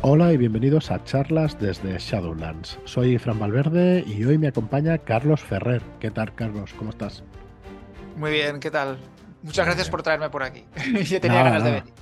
[0.00, 2.78] Hola y bienvenidos a charlas desde Shadowlands.
[2.84, 5.82] Soy Fran Valverde y hoy me acompaña Carlos Ferrer.
[5.98, 6.72] ¿Qué tal, Carlos?
[6.78, 7.24] ¿Cómo estás?
[8.16, 8.96] Muy bien, ¿qué tal?
[9.42, 10.64] Muchas gracias por traerme por aquí.
[11.04, 11.92] Yo tenía ganas de venir.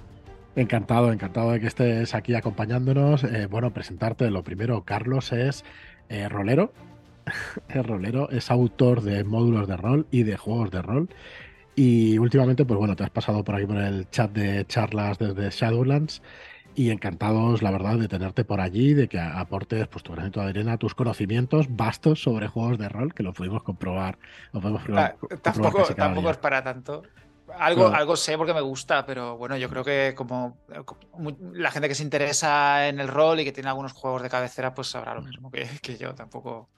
[0.57, 3.25] Encantado, encantado de que estés aquí acompañándonos.
[3.25, 5.65] Eh, bueno, presentarte lo primero, Carlos es
[6.11, 6.75] eh, rolero.
[7.71, 11.09] es rolero, es autor de módulos de rol y de juegos de rol.
[11.75, 15.49] Y últimamente, pues bueno, te has pasado por aquí por el chat de charlas desde
[15.49, 16.21] Shadowlands
[16.77, 20.51] y encantados, la verdad, de tenerte por allí, de que aportes pues, tu granito de
[20.51, 24.19] arena, tus conocimientos vastos sobre juegos de rol, que lo pudimos comprobar.
[25.43, 27.03] tampoco, tampoco es para tanto.
[27.59, 30.59] Algo, algo sé porque me gusta, pero bueno, yo creo que como,
[31.53, 34.75] la gente que se interesa en el rol y que tiene algunos juegos de cabecera,
[34.75, 36.15] pues sabrá lo mismo que, que yo.
[36.15, 36.69] Tampoco.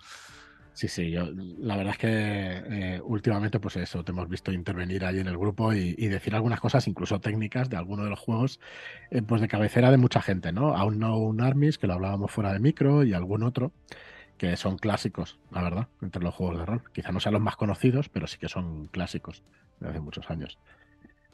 [0.79, 1.27] Sí, sí, yo
[1.59, 5.37] la verdad es que eh, últimamente, pues eso, te hemos visto intervenir ahí en el
[5.37, 8.61] grupo y, decir algunas cosas, incluso técnicas, de alguno de los juegos,
[9.11, 10.77] eh, pues de cabecera de mucha gente, ¿no?
[10.77, 13.73] Aún no un Armies, que lo hablábamos fuera de micro, y algún otro,
[14.37, 16.83] que son clásicos, la verdad, entre los juegos de rol.
[16.93, 19.43] Quizá no sean los más conocidos, pero sí que son clásicos
[19.81, 20.59] de hace muchos años.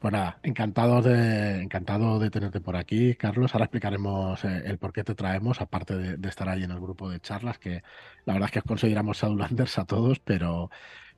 [0.05, 3.55] Pues nada, encantado de, encantado de tenerte por aquí, Carlos.
[3.55, 7.09] Ahora explicaremos eh, el por qué te traemos, aparte de, estar ahí en el grupo
[7.09, 7.83] de charlas, que
[8.27, 10.71] la verdad es que consideramos Shadowlanders a todos, pero,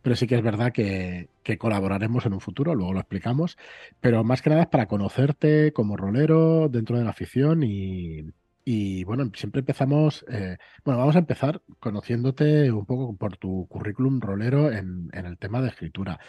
[0.03, 3.59] pero sí que es verdad que, colaboraremos en un futuro, luego lo explicamos.
[4.01, 9.29] Pero más que nada es para conocerte como rolero dentro de la afición y, bueno,
[9.35, 15.11] siempre empezamos, eh, bueno, vamos a empezar conociéndote un poco por tu currículum rolero en,
[15.13, 16.21] en el tema de escritura.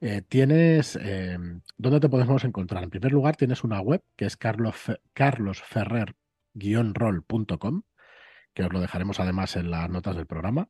[0.00, 1.38] Eh, tienes, eh,
[1.76, 2.82] ¿dónde te podemos encontrar?
[2.84, 4.76] En primer lugar, tienes una web que es carlos,
[5.12, 7.82] carlosferrer-roll.com,
[8.52, 10.68] que os lo dejaremos además en las notas del programa.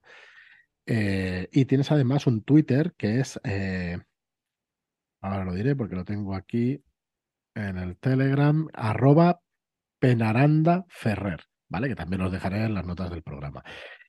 [0.86, 3.40] Eh, y tienes además un Twitter que es,
[5.20, 6.84] ahora lo diré porque lo tengo aquí
[7.54, 9.40] en el Telegram, arroba
[9.98, 11.88] penarandaferrer, ¿vale?
[11.88, 13.62] Que también os dejaré en las notas del programa.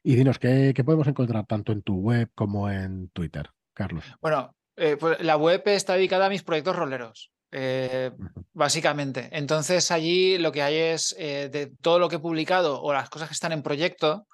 [0.04, 4.04] Y dinos, ¿qué, ¿qué podemos encontrar tanto en tu web como en Twitter, Carlos?
[4.22, 7.31] Bueno, eh, pues la web está dedicada a mis proyectos roleros.
[7.52, 8.12] Eh,
[8.53, 9.30] básicamente.
[9.31, 13.09] Entonces allí lo que hay es eh, de todo lo que he publicado o las
[13.09, 14.28] cosas que están en proyecto,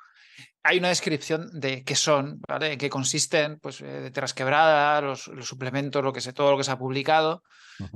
[0.64, 2.74] hay una descripción de qué son, ¿vale?
[2.74, 6.64] En qué consisten, pues de Terras Quebradas, los, suplementos, lo que sé, todo lo que
[6.64, 7.44] se ha publicado,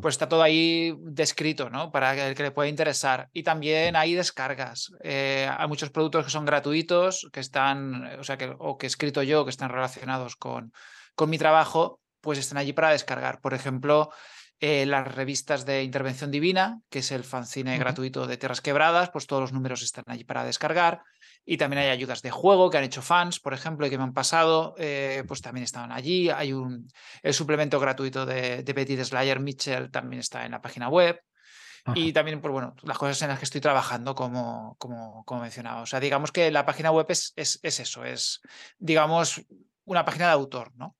[0.01, 1.91] pues está todo ahí descrito, ¿no?
[1.91, 3.29] Para el que le pueda interesar.
[3.33, 4.91] Y también hay descargas.
[5.03, 9.23] hay muchos productos que son gratuitos, que están, o sea, que, o que he escrito
[9.23, 10.71] yo, que están relacionados con,
[11.15, 13.39] con mi trabajo pues están allí para descargar.
[13.39, 14.09] Por ejemplo,
[14.59, 19.27] eh, las revistas de Intervención Divina, que es el fanzine gratuito de Tierras Quebradas, pues
[19.27, 21.03] todos los números están allí para descargar.
[21.45, 24.03] Y también hay ayudas de juego que han hecho fans, por ejemplo, y que me
[24.03, 26.29] han pasado, eh, pues también estaban allí.
[26.29, 26.87] Hay un,
[27.21, 31.21] el suplemento gratuito de, de Betty Slayer Mitchell también está en la página web.
[31.93, 35.81] Y también, pues bueno, las cosas en las que estoy trabajando, como, como, como mencionaba.
[35.81, 38.41] O sea, digamos que la página web es, es, es eso, es,
[38.79, 39.45] digamos,
[39.83, 40.95] una página de autor, ¿no?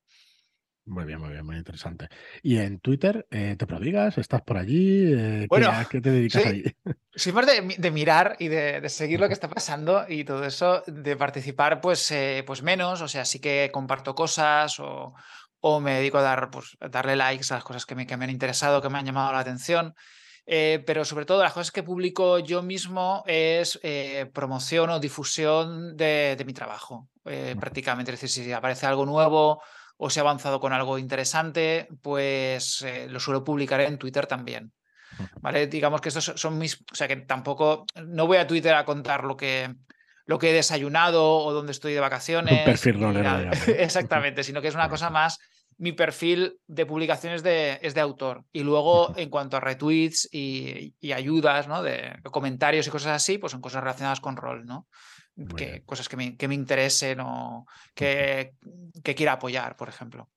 [0.86, 2.08] Muy bien, muy bien, muy interesante.
[2.44, 4.18] ¿Y en Twitter eh, te prodigas?
[4.18, 5.12] ¿Estás por allí?
[5.12, 6.62] Eh, bueno, ¿qué, ¿A qué te dedicas ahí?
[7.12, 11.16] Soy más de, mirar y de, seguir lo que está pasando y todo eso, de
[11.16, 15.12] participar pues, eh, pues menos, o sea, sí que comparto cosas o,
[15.58, 18.24] o me dedico a dar, pues, darle likes a las cosas que me, que me
[18.24, 19.92] han interesado, que me han llamado la atención.
[20.46, 23.80] pero sobre todo las cosas que publico yo mismo es
[24.32, 27.08] promoción o difusión de, de mi trabajo,
[27.58, 28.12] prácticamente.
[28.12, 29.60] Es decir, si aparece algo nuevo
[29.96, 34.72] o si ha avanzado con algo interesante, pues eh, lo suelo publicar en Twitter también.
[35.40, 35.66] ¿Vale?
[35.66, 36.82] Digamos que estos son mis.
[36.92, 37.86] O sea que tampoco.
[38.04, 39.74] No voy a Twitter a contar lo que,
[40.26, 42.58] lo que he desayunado o dónde estoy de vacaciones.
[42.58, 43.50] Un perfil rolero.
[43.66, 45.38] Exactamente, sino que es una cosa más.
[45.78, 48.44] Mi perfil de publicaciones de, es de autor.
[48.50, 51.82] Y luego, en cuanto a retweets y, y ayudas, ¿no?
[51.82, 54.86] De comentarios y cosas así, pues son cosas relacionadas con rol, ¿no?
[55.56, 58.54] Que, cosas que me, que me interesen o que,
[59.02, 60.30] que, quiera apoyar, por ejemplo.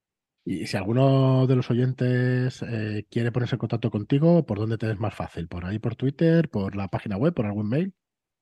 [0.44, 4.90] Y si alguno de los oyentes eh, quiere ponerse en contacto contigo, ¿por dónde te
[4.92, 5.48] es más fácil?
[5.48, 7.94] ¿Por ahí por Twitter, por la página web, por algún mail?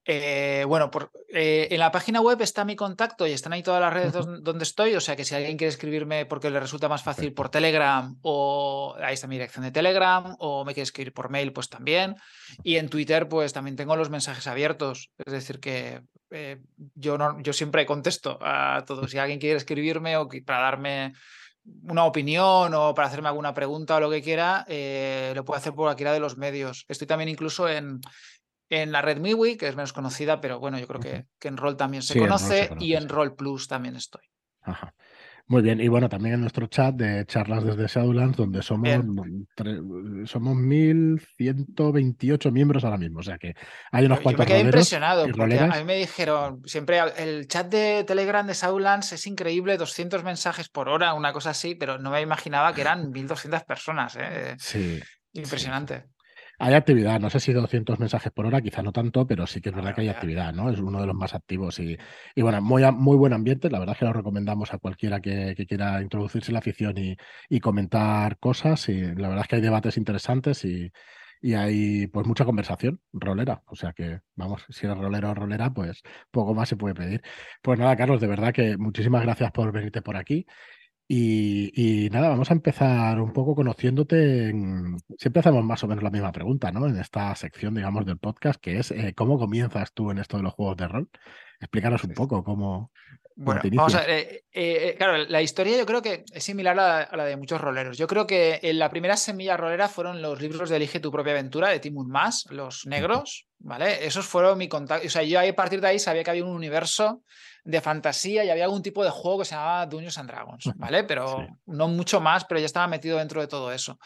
[0.09, 3.81] Eh, bueno, por, eh, en la página web está mi contacto y están ahí todas
[3.81, 4.95] las redes donde estoy.
[4.95, 8.95] O sea que si alguien quiere escribirme porque le resulta más fácil por Telegram o
[9.03, 12.15] ahí está mi dirección de Telegram o me quiere escribir por mail, pues también.
[12.63, 15.11] Y en Twitter, pues también tengo los mensajes abiertos.
[15.25, 16.61] Es decir, que eh,
[16.95, 19.11] yo, no, yo siempre contesto a todos.
[19.11, 21.15] Si alguien quiere escribirme o para darme
[21.83, 24.65] una opinión o para hacerme alguna pregunta o lo que quiera,
[25.35, 26.85] lo puede hacer por cualquiera de los medios.
[26.87, 27.99] Estoy también incluso en,
[28.69, 31.57] en la red MiWi, que es menos conocida, pero bueno, yo creo que, que en
[31.57, 34.23] Roll también se conoce y en Roll Plus también estoy.
[34.61, 34.93] Ajá.
[35.49, 38.89] Muy bien, y bueno, también en nuestro chat de charlas desde Shadowlands, donde somos,
[40.25, 43.55] somos 1128 miembros ahora mismo, o sea que
[43.93, 44.45] hay unos cuantos.
[44.45, 48.55] Yo me quedé impresionado, porque a mí me dijeron, siempre el chat de Telegram de
[48.55, 52.81] Shadowlands es increíble, 200 mensajes por hora, una cosa así, pero no me imaginaba que
[52.81, 54.17] eran 1200 personas.
[54.19, 54.53] ¿eh?
[54.59, 54.99] Sí.
[55.31, 56.07] Impresionante.
[56.59, 59.69] Hay actividad, no sé si 200 mensajes por hora, quizá no tanto, pero sí que
[59.69, 60.71] es verdad que hay actividad, ¿no?
[60.71, 61.95] Es uno de los más activos y,
[62.33, 63.69] y bueno, muy, muy buen ambiente.
[63.69, 66.95] La verdad es que lo recomendamos a cualquiera que, quiera introducirse en la afición
[67.49, 68.89] y, comentar cosas.
[68.89, 70.91] Y la verdad es que hay debates interesantes y,
[71.41, 73.61] y hay pues mucha conversación rolera.
[73.67, 76.01] O sea que, vamos, si eres rolero o rolera, pues
[76.31, 77.21] poco más se puede pedir.
[77.61, 80.47] Pues nada, Carlos, de verdad que muchísimas gracias por venirte por aquí.
[81.09, 84.53] Y, nada, vamos a empezar un poco conociéndote.
[85.17, 86.85] Siempre hacemos más o menos la misma pregunta, ¿no?
[86.85, 90.43] En esta sección, digamos, del podcast, que es eh, ¿cómo comienzas tú en esto de
[90.43, 91.09] los juegos de rol?
[91.61, 92.91] Explícanos un poco cómo.
[93.37, 94.09] Bueno, vamos a ver.
[94.09, 97.97] Eh, eh, claro, la historia yo creo que es similar a la, de muchos roleros.
[97.97, 101.33] Yo creo que en la primera semilla rolera fueron los libros de Elige tu propia
[101.33, 104.05] aventura de Timur Mas, los negros, ¿vale?
[104.05, 105.07] Esos fueron mi contacto.
[105.07, 107.21] O sea, yo a partir de ahí sabía que había un universo
[107.67, 111.03] de fantasía y había algún tipo de juego que se llamaba Dungeons and Dragons, ¿vale?
[111.03, 113.99] Pero no mucho más, pero ya estaba metido dentro de todo eso.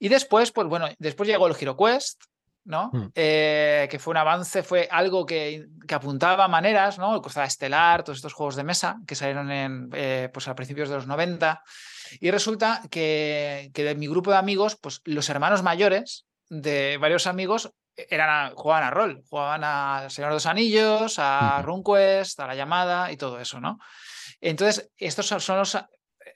[0.00, 2.24] Y después, pues bueno, después llegó el HeroQuest,
[2.64, 2.90] ¿no?
[2.92, 3.12] Hmm.
[3.14, 7.14] Eh, que fue un avance, fue algo que, que apuntaba maneras, ¿no?
[7.14, 10.88] El Cruzada Estelar, todos estos juegos de mesa que salieron en, eh, pues a principios
[10.88, 11.62] de los 90.
[12.18, 17.28] Y resulta que, que de mi grupo de amigos, pues los hermanos mayores de varios
[17.28, 22.54] amigos eran jugaban a rol, jugaban a Señor de los Anillos, a RunQuest, a La
[22.54, 23.78] Llamada y todo eso, ¿no?
[24.40, 25.76] Entonces, estos son los...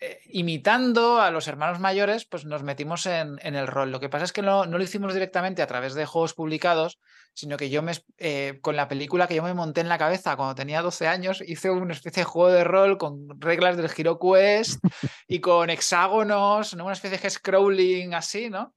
[0.00, 3.92] Eh, imitando a los hermanos mayores, pues nos metimos en, el rol.
[3.92, 6.98] Lo que pasa es que no, no, lo hicimos directamente a través de juegos publicados,
[7.34, 10.36] sino que yo me, eh, con la película que yo me monté en la cabeza
[10.36, 14.18] cuando tenía 12 años, hice una especie de juego de rol con reglas del Hero
[14.18, 14.80] Quest
[15.28, 16.84] y con hexágonos, ¿no?
[16.84, 18.74] una especie de scrolling así, ¿no?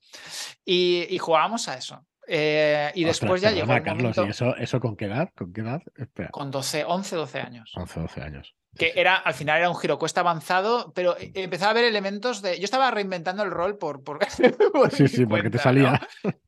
[0.65, 2.05] Y, y jugábamos a eso.
[2.27, 3.67] Eh, y después ya llegó.
[3.83, 5.29] Carlos, ¿y eso, eso con qué edad?
[5.35, 5.81] ¿Con qué edad?
[6.31, 7.71] Con 12, 11, 12 años.
[7.75, 8.55] 11, 12 años.
[8.77, 12.59] Que era, al final era un giro cuesta avanzado, pero empezaba a ver elementos de.
[12.59, 14.03] Yo estaba reinventando el rol por.
[14.03, 14.19] por,
[14.91, 15.99] sí, sí, porque te salía.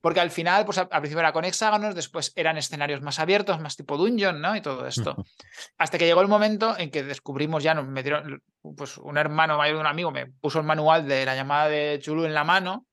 [0.02, 3.78] Porque al final, pues al, principio era con hexágonos, después eran escenarios más abiertos, más
[3.78, 4.56] tipo dungeon, ¿no?
[4.56, 5.16] Y todo esto.
[5.80, 8.44] Hasta que llegó el momento en que descubrimos ya, me dieron,
[8.78, 12.00] pues un hermano mayor de un amigo me puso el manual de la llamada de
[12.00, 12.86] Chulu en la mano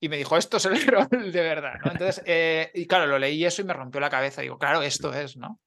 [0.00, 1.92] y me dijo, esto es el rol de verdad, ¿no?
[1.92, 4.40] Entonces, eh, y claro, lo leí eso y me rompió la cabeza.
[4.40, 5.60] Digo, claro, esto es, ¿no?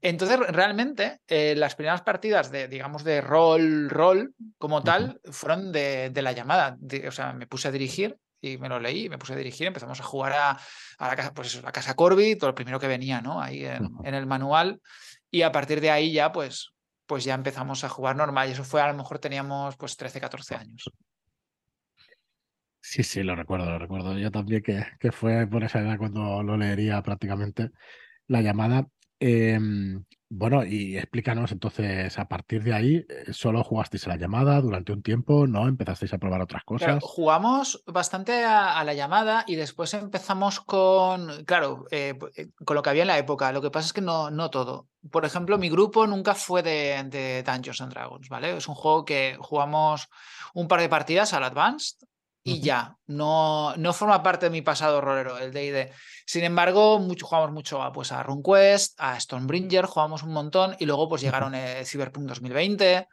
[0.00, 6.12] Entonces, realmente, eh, las primeras partidas de, digamos, de rol, rol como tal, fueron de,
[6.14, 6.76] la llamada.
[7.06, 10.00] o sea, me puse a dirigir y me lo leí, me puse a dirigir, empezamos
[10.00, 10.58] a jugar a,
[10.98, 13.40] la casa, pues la casa Corby, todo lo primero que venía, ¿no?
[13.40, 14.80] Ahí en, en, el manual.
[15.30, 16.72] Y a partir de ahí ya, pues,
[17.06, 18.48] pues ya empezamos a jugar normal.
[18.48, 20.90] Y eso fue, a lo mejor teníamos pues 13, 14 años.
[22.86, 24.18] Sí, sí, lo recuerdo, lo recuerdo.
[24.18, 27.70] Yo también que, que fue por esa edad cuando lo leería prácticamente
[28.26, 28.86] la llamada.
[29.18, 34.60] Em, bueno, y explícanos entonces, a partir de ahí, eh, ¿solo jugasteis a la llamada
[34.60, 35.46] durante un tiempo?
[35.46, 35.66] ¿No?
[35.66, 37.02] ¿Empezasteis a probar otras cosas?
[37.02, 42.90] jugamos bastante a, la llamada y después empezamos con, claro, eh, eh, con lo que
[42.90, 43.50] había en la época.
[43.50, 44.88] Lo que pasa es que no, no todo.
[45.10, 48.54] Por ejemplo, mi grupo nunca fue de, de Dungeons and Dragons, ¿vale?
[48.54, 50.10] Es un juego que jugamos
[50.52, 51.96] un par de partidas al Advanced
[52.46, 55.90] y ya, no, no forma parte de mi pasado rolero, el D&D.
[56.26, 60.84] Sin embargo, mucho, jugamos mucho a, pues, a RunQuest, a Stonebringer, jugamos un montón y
[60.84, 63.08] luego pues llegaron el Cyberpunk 2020,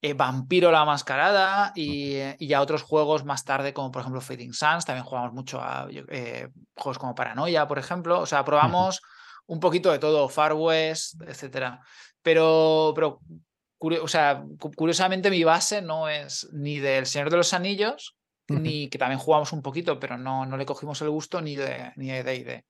[0.00, 4.54] eh, Vampiro la Mascarada y, y, ya otros juegos más tarde como por ejemplo Fading
[4.54, 9.02] Suns, también jugamos mucho a eh, juegos como Paranoia, por ejemplo, o sea, probamos
[9.44, 11.80] un poquito de todo, Far West, etcétera.
[12.22, 13.20] Pero, pero
[13.78, 14.42] o sea,
[14.74, 18.16] curiosamente mi base no es ni del Señor de los Anillos,
[18.50, 21.92] ni que también jugamos un poquito, pero no, no le cogimos el gusto ni de
[21.96, 22.64] ni de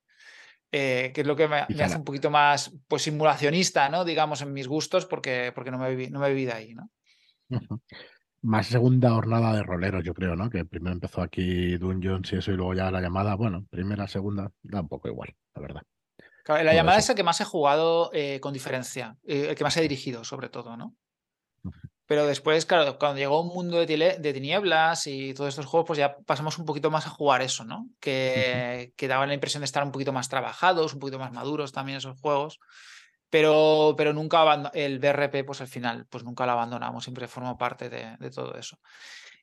[0.72, 4.04] eh, que es lo que me, hace un poquito más pues simulacionista, ¿no?
[4.04, 6.90] Digamos, en mis gustos, porque, porque no, me viví, no me viví de ahí, ¿no?
[8.42, 10.48] Más segunda jornada de roleros, yo creo, ¿no?
[10.48, 14.52] Que primero empezó aquí Dungeons y eso, y luego ya la llamada, bueno, primera, segunda,
[14.62, 15.82] da un poco igual, la verdad.
[16.46, 19.76] la llamada es el que más he jugado eh, con diferencia, eh, el que más
[19.76, 20.94] he dirigido, sobre todo, ¿no?
[22.10, 26.16] Pero después, claro, cuando llegó un mundo de, tinieblas y todos estos juegos, pues ya
[26.26, 27.86] pasamos un poquito más a jugar eso, ¿no?
[28.00, 31.70] Que, que daban la impresión de estar un poquito más trabajados, un poquito más maduros
[31.70, 32.58] también esos juegos.
[33.30, 37.88] Pero, pero nunca el BRP, pues al final, pues nunca lo abandonamos, siempre formó parte
[37.88, 38.80] de, todo eso.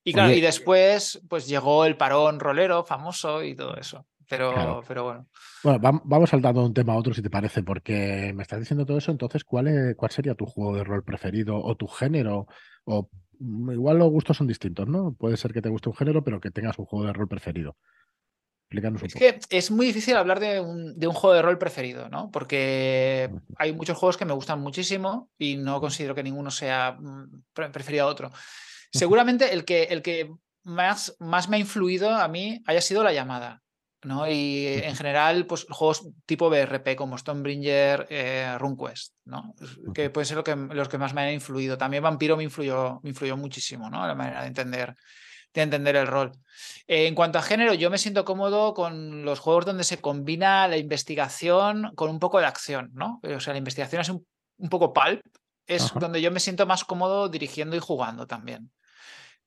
[0.04, 4.06] Y claro, y después, pues llegó el parón rolero famoso y todo eso.
[4.30, 5.28] Pero, pero bueno.
[5.64, 8.86] Bueno, vamos saltando de un tema a otro, si te parece, porque me estás diciendo
[8.86, 9.12] todo eso.
[9.12, 12.48] Entonces, ¿cuál, ¿cuál sería tu juego de rol preferido o tu género?
[12.86, 15.14] O mm, igual los gustos son distintos, ¿no?
[15.14, 17.78] Puede ser que te guste un género, pero que tengas un juego de rol preferido.
[18.70, 19.48] Explícanos un Es poco.
[19.50, 22.30] que es muy difícil hablar de un, de un juego de rol preferido, ¿no?
[22.32, 27.44] Porque hay muchos juegos que me gustan muchísimo y no considero que ninguno sea mm,
[27.54, 28.30] pre- preferido a otro.
[28.92, 30.30] Seguramente el que, el que
[30.64, 33.62] más, más me ha influido a mí haya sido la llamada.
[34.04, 34.30] ¿No?
[34.30, 39.56] Y en general, pues juegos tipo BRP como Stonebringer, eh, RuneQuest, ¿no?
[39.94, 41.78] Que pueden ser lo que, los que más me han influido.
[41.78, 44.06] También Vampiro me influyó, me influyó muchísimo, ¿no?
[44.06, 44.96] La manera de entender,
[45.54, 46.32] de entender el rol.
[46.88, 50.68] Eh, en cuanto a género, yo me siento cómodo con los juegos donde se combina
[50.68, 53.20] la investigación con un poco de acción, ¿no?
[53.24, 54.26] O sea, la investigación es un,
[54.58, 55.22] un poco pulp,
[55.66, 56.00] es Ajá.
[56.00, 58.72] donde yo me siento más cómodo dirigiendo y jugando también.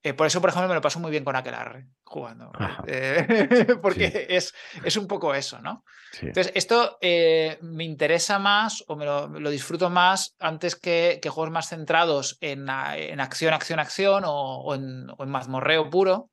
[0.03, 2.51] Eh, por eso, por ejemplo, me lo paso muy bien con Aquelarre jugando.
[2.55, 2.83] Ajá.
[2.87, 5.85] eh, porque es, es un poco eso, ¿no?
[6.13, 6.27] Sí.
[6.27, 11.19] Entonces, esto eh, me interesa más o me lo, me lo disfruto más antes que,
[11.21, 15.91] que juegos más centrados en, en acción, acción, acción o, o en, o en mazmorreo
[15.91, 16.31] puro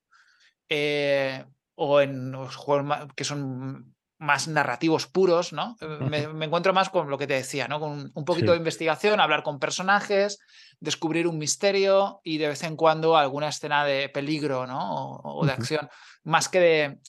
[0.70, 1.46] eh,
[1.76, 5.76] o en los juegos que son más narrativos puros, ¿no?
[5.80, 7.80] Eh, Me, me encuentro más con lo que te decía, ¿no?
[7.80, 8.52] Con un- poquito Sí.
[8.54, 10.40] de investigación, hablar con personajes,
[10.80, 14.96] descubrir un misterio y de vez en cuando alguna escena de peligro, ¿no?
[14.96, 15.88] O, o de acción.
[16.24, 17.00] Más que de.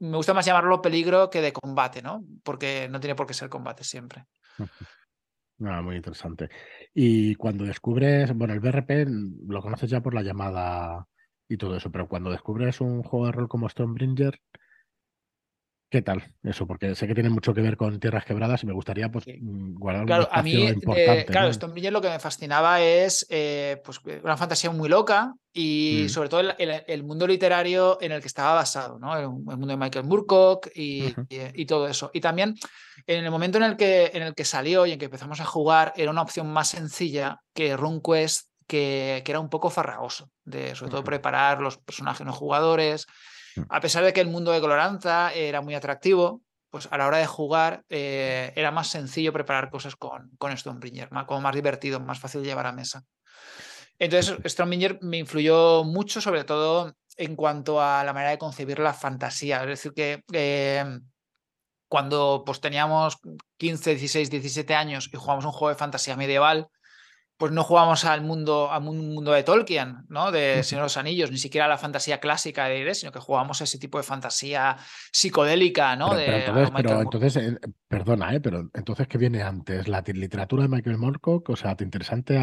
[0.00, 2.24] Me gusta más llamarlo peligro que de combate, ¿no?
[2.42, 4.24] Porque no tiene por qué ser combate siempre.
[5.64, 6.48] Ah, muy interesante.
[6.94, 9.06] Y cuando descubres, bueno, el BRP
[9.46, 11.06] lo conoces ya por la llamada
[11.48, 14.40] y todo eso, pero cuando descubres un juego de rol como Stonebringer,
[15.90, 16.66] ¿qué tal eso?
[16.66, 19.38] Porque sé que tiene mucho que ver con Tierras Quebradas y me gustaría pues Sí.
[19.40, 21.52] mm, guardar un Claro, a mí, de- importante, claro, ¿no?
[21.54, 26.08] Stonebringer lo que me fascinaba es eh, pues, una fantasía muy loca y Mm.
[26.08, 29.16] sobre todo el, el- el mundo literario en el que estaba basado, ¿no?
[29.16, 31.26] El, el mundo de Michael Moorcock y, Ujú.
[31.28, 32.10] y- y todo eso.
[32.12, 32.54] Y también
[33.06, 35.44] en el momento en el, que, en el que salió y en que empezamos a
[35.44, 40.74] jugar, era una opción más sencilla que RuneQuest, que, que era un poco farragoso, de
[40.74, 43.06] sobre todo preparar los personajes no jugadores.
[43.56, 43.62] Mm.
[43.68, 47.18] A pesar de que el mundo de Coloranza era muy atractivo, pues a la hora
[47.18, 52.00] de jugar eh, era más sencillo preparar cosas con, con Stonebringer, más, como más divertido,
[52.00, 53.04] más fácil de llevar a mesa.
[53.98, 58.92] Entonces, Stonebringer me influyó mucho, sobre todo en cuanto a la manera de concebir la
[58.92, 59.60] fantasía.
[59.62, 60.98] Es decir, que eh,
[61.88, 63.18] cuando pues, teníamos
[63.58, 66.68] 15, 16, 17 años y jugamos un juego de fantasía medieval,
[67.36, 70.30] pues no jugamos al mundo, a un mundo de Tolkien, ¿no?
[70.30, 70.62] De.
[70.62, 73.60] Señor de los Anillos, ni siquiera a la fantasía clásica de D&D, sino que jugamos
[73.60, 74.76] a ese tipo de fantasía
[75.12, 76.10] psicodélica, ¿no?
[76.10, 78.40] Pero, de pero entonces, pero eh, perdona, ¿eh?
[78.40, 79.88] Pero entonces, ¿qué viene antes?
[79.88, 81.50] ¿La literatura de Michael Moorcock?
[81.50, 82.38] O sea, ¿te interesante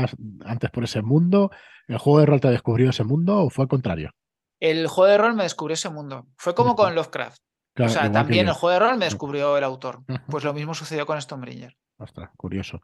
[0.45, 1.51] antes por ese mundo?
[1.88, 4.12] ¿El juego de rol te descubrió ese mundo o fue al contrario?
[4.60, 6.27] El juego de rol me descubrió ese mundo.
[6.38, 7.38] Fue como con Lovecraft.
[7.79, 10.03] O sea, también el juego de rol me descubrió el autor.
[10.27, 11.77] Pues lo mismo sucedió con Stonebringer.
[12.01, 12.81] Ostras, curioso.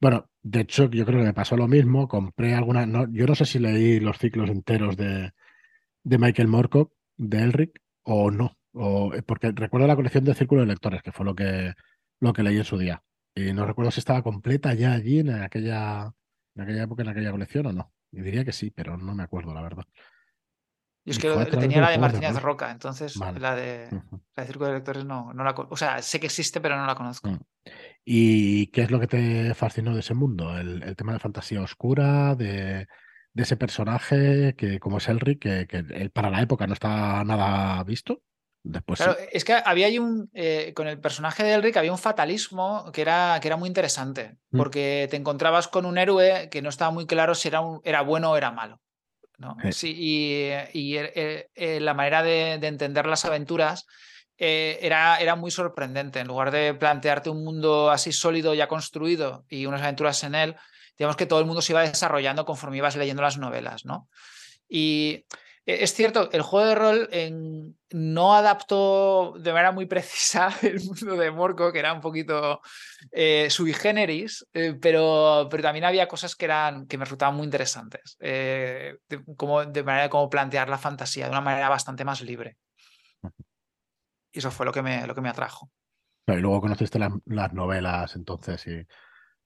[0.00, 2.08] Bueno, de hecho, yo creo que me pasó lo mismo.
[2.08, 2.84] Compré alguna.
[2.86, 5.32] No, yo no sé si leí los ciclos enteros de,
[6.02, 8.58] de Michael Moorcock, de Elric, o no.
[8.72, 11.74] O, eh, porque recuerdo la colección de Círculo de Lectores, que fue lo que,
[12.20, 13.02] lo que leí en su día.
[13.34, 16.12] Y no recuerdo si estaba completa ya allí en aquella,
[16.54, 17.92] en aquella época, en aquella colección o no.
[18.10, 19.84] Y diría que sí, pero no me acuerdo, la verdad.
[21.06, 22.42] Yo es que tenía la de Martínez.
[22.42, 23.38] Roca, entonces Vale.
[23.38, 23.88] la de,
[24.34, 25.74] la de Círculo de Lectores no, no la conozco.
[25.74, 27.30] O sea, sé que existe, pero no la conozco.
[27.30, 27.38] Mm.
[28.04, 30.58] ¿Y qué es lo que te fascinó de ese mundo?
[30.58, 32.86] El, el tema de fantasía oscura, de,
[33.32, 37.22] de ese personaje que, como es Elric, que, que él para la época no está
[37.24, 38.22] nada visto.
[38.68, 39.26] Después Claro, sí.
[39.30, 40.28] es que había ahí un.
[40.34, 44.38] eh, con el personaje de Elric había un fatalismo que era, que era muy interesante.
[44.50, 44.58] Mm.
[44.58, 48.00] Porque te encontrabas con un héroe que no estaba muy claro si era, un, era
[48.02, 48.80] bueno o era malo.
[49.38, 49.56] ¿No?
[49.62, 49.72] Sí.
[49.72, 53.86] Sí, y y el- el- el- la manera de, de entender las aventuras
[54.38, 56.20] eh, era, era muy sorprendente.
[56.20, 60.56] En lugar de plantearte un mundo así sólido, ya construido y unas aventuras en él,
[60.98, 63.84] digamos que todo el mundo se iba desarrollando conforme ibas leyendo las novelas.
[63.84, 64.08] ¿no?
[64.68, 65.24] Y eh,
[65.66, 71.16] es cierto, el juego de rol en- no adaptó de manera muy precisa el mundo
[71.16, 72.60] de Morco, que era un poquito
[73.10, 77.44] eh, sui generis, eh, pero, pero también había cosas que, eran, que me resultaban muy
[77.44, 82.04] interesantes, eh, de, como, de manera de cómo plantear la fantasía de una manera bastante
[82.04, 82.56] más libre.
[84.32, 85.70] Y eso fue lo que me, lo que me atrajo.
[86.26, 88.86] Claro, y luego conociste las, las novelas entonces y,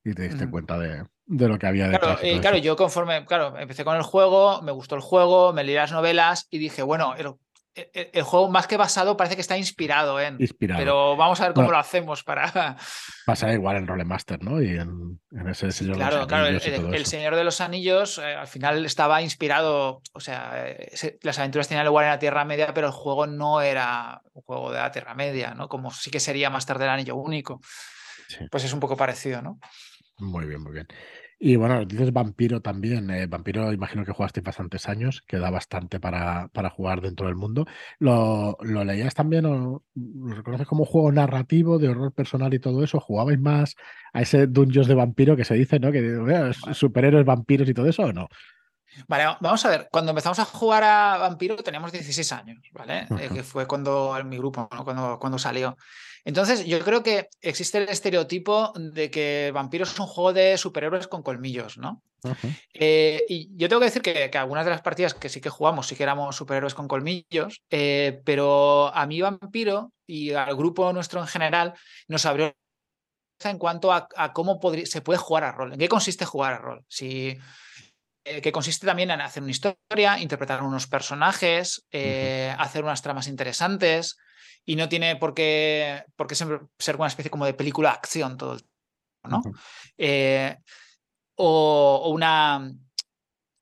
[0.08, 2.24] y te diste cuenta de, de lo que había Claro, detrás.
[2.24, 2.64] eh, claro, eso.
[2.64, 6.48] yo conforme, claro, empecé con el juego, me gustó el juego, me leí las novelas
[6.50, 7.28] y dije, bueno, el,
[7.74, 10.80] el- el juego más que basado parece que está inspirado en, Inspirado.
[10.80, 12.76] pero vamos a ver cómo Bueno, lo hacemos para...
[13.26, 14.60] Pasa igual en Rolemaster, ¿no?
[14.60, 17.06] Y en, en ese Señor de claro, los claro, el, Anillos todo el- el.
[17.06, 21.68] Señor de los Anillos eh, al final estaba inspirado, o sea, eh, se- las aventuras
[21.68, 24.90] tenían lugar en la Tierra Media, pero el juego no era un juego de la
[24.90, 25.68] Tierra Media, ¿no?
[25.68, 27.60] Como sí que sería Master del Anillo Único.
[28.26, 28.46] Sí.
[28.50, 29.60] Pues es un poco parecido, ¿no?
[30.18, 30.86] Muy bien, muy bien.
[31.42, 33.10] Y bueno, dices Vampiro también.
[33.10, 37.36] Eh, Vampiro, imagino que jugaste bastantes años, que da bastante para, para jugar dentro del
[37.36, 37.64] mundo.
[37.98, 42.84] ¿Lo, lo leías también o lo reconoces como juego narrativo, de horror personal y todo
[42.84, 43.00] eso?
[43.00, 43.74] ¿Jugabais más
[44.12, 45.90] a ese Dungeons de vampiro que se dice, ¿no?
[45.90, 48.28] Que superhéroes, vampiros y todo eso o no?
[49.06, 49.88] Vale, vamos a ver.
[49.90, 53.06] Cuando empezamos a jugar a Vampiro teníamos 16 años, ¿vale?
[53.18, 55.76] Eh, que fue cuando en mi grupo, cuando, cuando salió.
[56.24, 61.08] Entonces, yo creo que existe el estereotipo de que Vampiro es un juego de superhéroes
[61.08, 62.02] con colmillos, ¿no?
[62.74, 65.86] Eh, y yo tengo que decir que, algunas de las partidas que sí que jugamos
[65.86, 71.20] sí que éramos superhéroes con colmillos, eh, pero a mí Vampiro y al grupo nuestro
[71.20, 71.74] en general
[72.08, 72.54] nos abrió
[73.42, 76.84] en cuanto a, cómo se puede jugar a rol, en qué consiste jugar a rol.
[76.88, 77.38] Si
[78.22, 83.28] eh, que consiste también en hacer una historia, interpretar unos personajes, eh, hacer unas tramas
[83.28, 84.18] interesantes
[84.66, 88.54] y no tiene por qué, por qué ser una especie como de película acción todo
[88.54, 89.42] el tiempo, ¿no?
[89.96, 90.54] Eh,
[91.36, 92.70] o, una,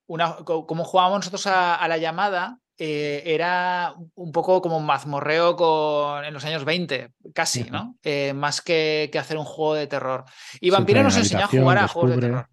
[0.09, 6.35] una, como jugábamos nosotros a, la llamada, era un poco como un mazmorreo con, en
[6.35, 7.97] los años 20, casi, ¿no?
[8.35, 10.25] más que, que, hacer un juego de terror.
[10.61, 12.49] Y Vampiro nos enseñó a jugar a juegos de terror.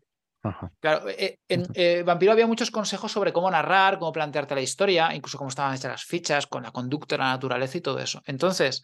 [0.80, 5.14] Claro, eh, en eh, Vampiro había muchos consejos sobre cómo narrar, cómo plantearte la historia,
[5.14, 8.22] incluso cómo estaban hechas las fichas, con la conducta, la naturaleza y todo eso.
[8.26, 8.84] Entonces,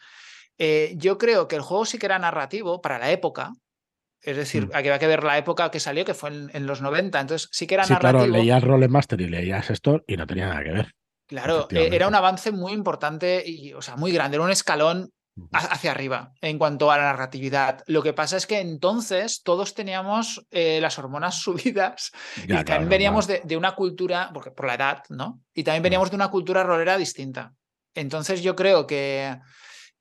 [0.58, 3.52] eh, yo creo que el juego sí que era narrativo para la época.
[4.22, 4.72] Es decir, mm.
[4.74, 7.20] había que ver la época que salió, que fue en, los 90.
[7.20, 8.26] Entonces, sí que era sí, narrativo.
[8.26, 10.92] Claro, leías Rolemaster y leías esto y no tenía nada que ver.
[11.28, 14.36] Claro, era un avance muy importante y, o sea, muy grande.
[14.36, 15.12] Era un escalón
[15.54, 17.84] hacia arriba en cuanto a la narratividad.
[17.88, 22.12] Lo que pasa es que entonces todos teníamos eh, las hormonas subidas
[22.44, 25.42] y también veníamos de, una cultura, porque por la edad, ¿no?
[25.54, 27.54] Y también veníamos de una cultura rolera distinta.
[27.94, 29.40] Entonces yo creo que,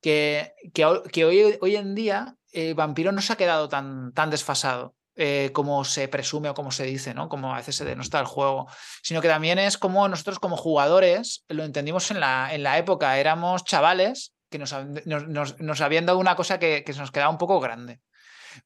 [0.01, 0.85] que, que,
[1.25, 4.95] hoy, hoy, en día el Vampiro no se ha quedado tan, tan desfasado.
[5.17, 7.29] Eh, como se presume o como se dice, ¿no?
[7.29, 8.69] Como a veces se denota el juego,
[9.03, 13.19] sino que también es como nosotros como jugadores lo entendimos en la, en la época,
[13.19, 17.61] éramos chavales que nos, habían dado una cosa que, que, se nos quedaba un poco
[17.61, 18.00] grande.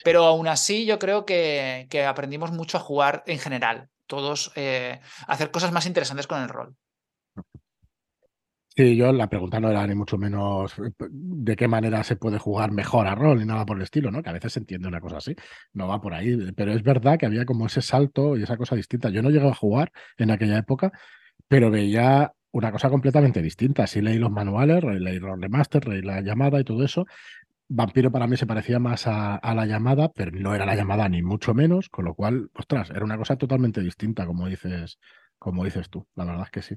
[0.02, 5.00] Pero aún así yo creo que, que aprendimos mucho a jugar en general, todos, eh,
[5.26, 6.74] a hacer cosas más interesantes con el rol.
[8.76, 12.38] Sí, yo la pregunta no era ni mucho menos eh, de qué manera se puede
[12.38, 14.20] jugar mejor a rol ni nada por el estilo, ¿no?
[14.20, 15.36] Que a veces se entiende una cosa así,
[15.74, 18.74] no va por ahí, pero es verdad que había como ese salto y esa cosa
[18.74, 19.10] distinta.
[19.10, 20.90] Yo no llegué a jugar en aquella época,
[21.46, 23.86] pero veía una cosa completamente distinta.
[23.86, 27.04] Sí leí los manuales, leí los remaster, leí la llamada y todo eso.
[27.68, 31.20] Vampiro para mí se parecía más a, la llamada, pero no era la llamada ni
[31.20, 34.98] mucho menos, con lo cual, ostras, era una cosa totalmente distinta, como dices,
[35.36, 36.06] como dices tú.
[36.14, 36.76] La verdad es que sí.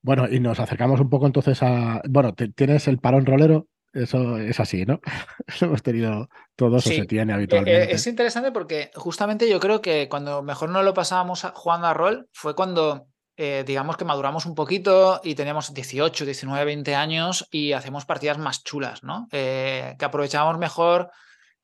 [0.00, 2.00] Bueno, y nos acercamos un poco entonces a.
[2.08, 5.00] Bueno, tienes el parón rolero, eso es así, ¿no?
[5.48, 7.92] Eso hemos tenido todos o se tiene eh, habitualmente.
[7.92, 12.28] Es interesante porque justamente yo creo que cuando mejor no lo pasábamos jugando a rol
[12.32, 17.72] fue cuando eh, digamos que maduramos un poquito y teníamos 18, 19, 20 años y
[17.72, 19.26] hacemos partidas más chulas, ¿no?
[19.32, 21.10] Eh, que aprovechábamos mejor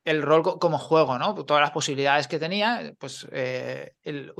[0.05, 1.35] el rol como juego, ¿no?
[1.45, 3.93] Todas las posibilidades que tenía, pues eh,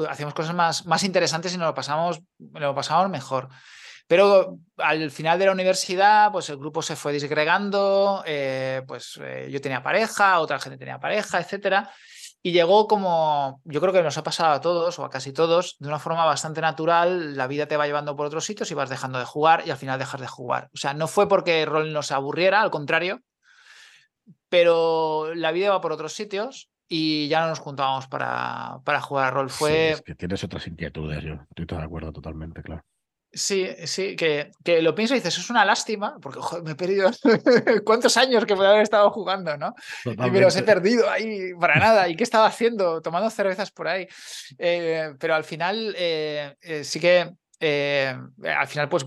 [0.09, 3.49] hacíamos cosas más, más interesantes y nos lo pasamos, lo pasamos mejor.
[4.07, 8.25] Pero al final de la universidad, pues el grupo se fue disgregando,
[8.87, 11.91] pues yo tenía pareja, otra gente tenía pareja, etcétera.
[12.49, 15.77] Y llegó como, yo creo que nos ha pasado a todos o a casi todos,
[15.81, 18.89] de una forma bastante natural, la vida te va llevando por otros sitios y vas
[18.89, 20.71] dejando de jugar y al final dejas de jugar.
[20.73, 23.21] O sea, no fue porque el rol nos aburriera, al contrario,
[24.49, 29.27] pero la vida va por otros sitios y ya no nos juntábamos para, para jugar
[29.27, 29.51] al rol.
[29.51, 29.91] Fue...
[29.91, 32.83] es que tienes otras inquietudes, yo estoy de acuerdo totalmente, claro.
[33.31, 37.11] Sí, sí, que, que, lo pienso y dices, es una lástima, porque me he perdido
[37.85, 39.75] cuántos años que puedo haber estado jugando, ¿no?
[40.07, 42.09] Y me los he perdido ahí para nada.
[42.09, 43.03] ¿Y qué estaba haciendo?
[43.03, 44.09] Tomando cervezas por ahí.
[44.57, 49.05] Eh, pero al final eh, eh, sí que, al final pues,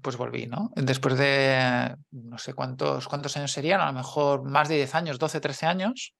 [0.00, 0.72] pues volví, ¿no?
[0.76, 5.18] Después de no sé cuántos, cuántos años serían, a lo mejor más de 10 años,
[5.18, 6.14] 12, 13 años,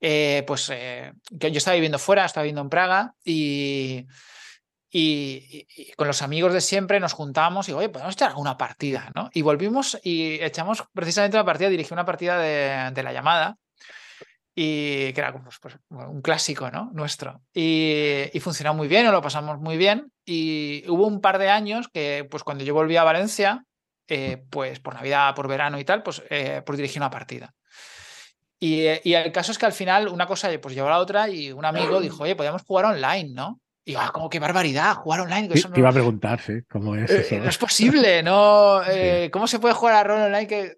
[0.00, 4.06] pues que yo estaba viviendo fuera, estaba viviendo en Praga y...
[4.96, 9.28] Y, con los amigos de siempre nos juntamos y, oye, podemos echar alguna partida, ¿no?
[9.32, 13.58] Y volvimos y echamos precisamente la partida, dirigí una partida de, la llamada
[14.54, 16.92] y que era pues, pues, un clásico, ¿no?
[16.94, 17.42] Nuestro.
[17.52, 22.24] Y, funcionó muy bien, lo pasamos muy bien y hubo un par de años que,
[22.30, 23.64] pues cuando yo volví a Valencia,
[24.06, 27.52] eh, pues por Navidad, por verano y tal, pues, eh, pues dirigí una partida.
[28.60, 31.28] Y, y, el caso es que al final una cosa pues llevó a la otra
[31.28, 33.58] y un amigo dijo, oye, podemos jugar online, ¿no?
[33.86, 35.48] Y ah, como qué barbaridad, jugar online.
[35.48, 37.36] Que iba a preguntar, sí, cómo es eh, eso.
[37.36, 38.82] no es posible, ¿no?
[38.88, 40.46] Eh, ¿Cómo se puede jugar a rol online?
[40.46, 40.76] Que,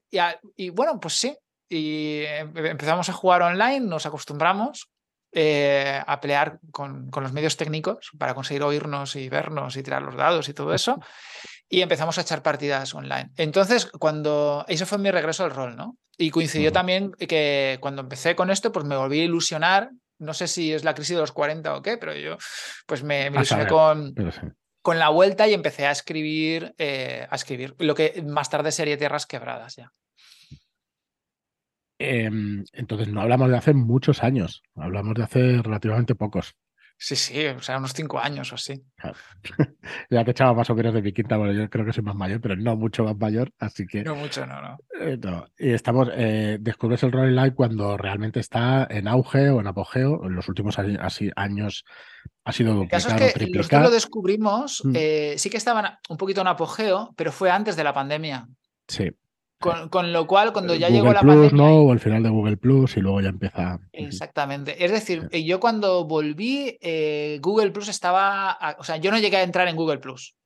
[0.56, 1.36] y, bueno, pues sí.
[1.68, 2.22] Y
[2.54, 4.88] empezamos a jugar online, nos acostumbramos.
[5.32, 10.00] eh, a pelear con, con, los medios técnicos para conseguir oírnos y vernos y tirar
[10.02, 10.98] los dados y todo eso.
[11.68, 13.30] Y empezamos a echar partidas online.
[13.36, 14.64] Entonces, cuando.
[14.68, 15.96] Eso fue mi regreso al rol, ¿no?
[16.16, 19.90] Y coincidió también que cuando empecé con esto, pues me volví a ilusionar.
[20.18, 22.36] No sé si es la crisis de los 40 o qué, pero yo
[22.86, 24.14] pues me, ilusioné con,
[24.82, 27.74] con la vuelta y empecé a escribir, eh, a escribir.
[27.78, 29.92] Lo que más tarde sería Tierras Quebradas ya.
[31.98, 36.54] Em, entonces, no hablamos de hace muchos años, hablamos de hace relativamente pocos.
[36.98, 38.82] Sí, sí, o sea, unos cinco años o así.
[40.10, 42.14] ya te echaba más o menos de mi quinta, bueno, yo creo que soy más
[42.14, 44.02] mayor, pero no mucho más mayor, así que.
[44.02, 44.78] No mucho, no, no.
[44.98, 45.18] Eh,
[45.58, 50.24] y estamos, eh, descubres el Rolling Light cuando realmente está en auge o en apogeo.
[50.24, 51.84] En los últimos así, años
[52.44, 54.92] ha sido duplicado, el caso es que lo descubrimos, mm.
[54.94, 58.48] eh, sí que estaban un poquito en apogeo, pero fue antes de la pandemia.
[58.88, 59.10] Sí.
[59.58, 61.78] Con, lo cual, cuando ya llegó la Plus, ¿no?
[61.78, 63.80] O el final de Google Plus y luego ya empieza.
[63.92, 64.84] Exactamente.
[64.84, 68.58] Es decir, yo cuando volví, eh, Google Plus estaba.
[68.78, 70.36] O sea, yo no llegué a entrar en Google Plus.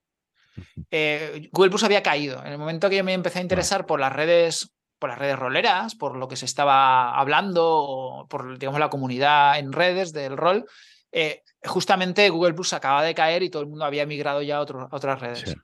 [0.91, 2.41] Eh, Google Plus había caído.
[2.45, 5.39] En el momento que yo me empecé a interesar por las redes, por las redes
[5.39, 10.37] roleras, por lo que se estaba hablando, o por digamos la comunidad en redes del
[10.37, 10.67] rol,
[11.11, 14.61] eh, justamente Google Plus acaba de caer y todo el mundo había migrado ya a,
[14.61, 15.41] a otras redes.
[15.41, 15.55] Sí,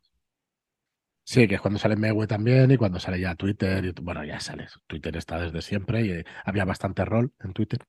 [1.48, 3.84] que es cuando sale Mewe también y cuando sale ya Twitter.
[3.84, 4.68] Y, bueno, ya sale.
[4.86, 7.80] Twitter está desde siempre y había bastante rol en Twitter.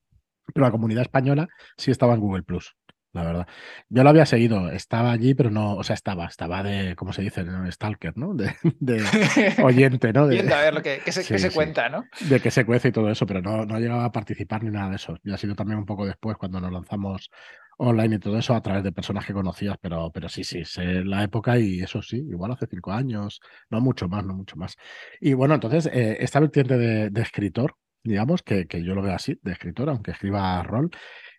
[0.52, 2.74] Pero la comunidad española sí estaba en Google Plus,
[3.12, 3.46] la verdad.
[3.88, 7.22] Yo lo había seguido, estaba allí, pero no, o sea, estaba, estaba de, ¿cómo se
[7.22, 7.44] dice?
[7.70, 8.34] Stalker, ¿no?
[8.34, 8.52] De,
[9.62, 10.26] oyente, ¿no?
[10.26, 12.04] De, a ver lo que, se, cuenta, ¿no?
[12.28, 14.90] De que se cuece y todo eso, pero no, no llegaba a participar ni nada
[14.90, 15.16] de eso.
[15.24, 17.30] Y ha sido también un poco después cuando nos lanzamos
[17.78, 21.04] online y todo eso a través de personas que conocías, pero, pero sí, sí, sé
[21.04, 23.40] la época y eso sí, igual hace cinco años,
[23.70, 24.76] no mucho más, no mucho más.
[25.20, 29.38] Y bueno, entonces, eh, esta vertiente de, escritor, digamos, que, que, yo lo veo así,
[29.42, 30.90] de escritor, aunque escriba rol,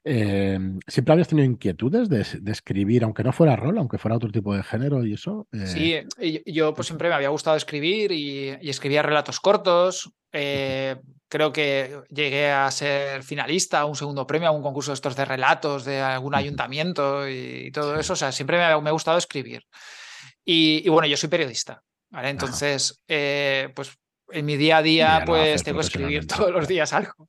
[0.03, 4.55] eh, ¿siempre habías tenido inquietudes de, escribir, aunque no fuera rol, aunque fuera otro tipo
[4.55, 5.47] de género y eso?
[5.51, 5.67] Eh,
[6.17, 10.11] sí, yo pues siempre me había gustado escribir y, y escribía relatos cortos.
[10.31, 10.95] Eh,
[11.27, 15.25] creo que llegué a ser finalista, un segundo premio a un concurso de estos de
[15.25, 18.13] relatos de algún ayuntamiento y todo eso.
[18.13, 19.63] O sea, siempre me ha, gustado escribir.
[20.43, 21.81] Y, bueno, yo soy periodista.
[22.09, 22.29] ¿vale?
[22.29, 23.91] Entonces, eh, pues
[24.31, 27.27] en mi día a día, pues tengo que escribir todos los días algo.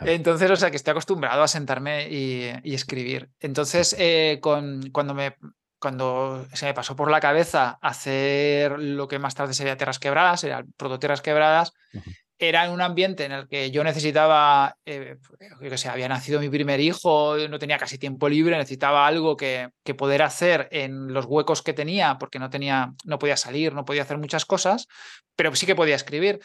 [0.00, 3.30] Entonces, o sea, que estoy acostumbrado a sentarme y, escribir.
[3.40, 5.36] Entonces, eh, con, cuando me
[5.78, 10.42] cuando se me pasó por la cabeza hacer lo que más tarde sería Tierras Quebradas,
[10.44, 11.72] era Proto Tierras Quebradas,
[12.38, 15.16] era en un ambiente en el que yo necesitaba, eh,
[15.60, 19.36] yo que sé, había nacido mi primer hijo, no tenía casi tiempo libre, necesitaba algo
[19.36, 23.74] que, que, poder hacer en los huecos que tenía, porque no tenía, no podía salir,
[23.74, 24.86] no podía hacer muchas cosas,
[25.36, 26.40] pero sí que podía escribir.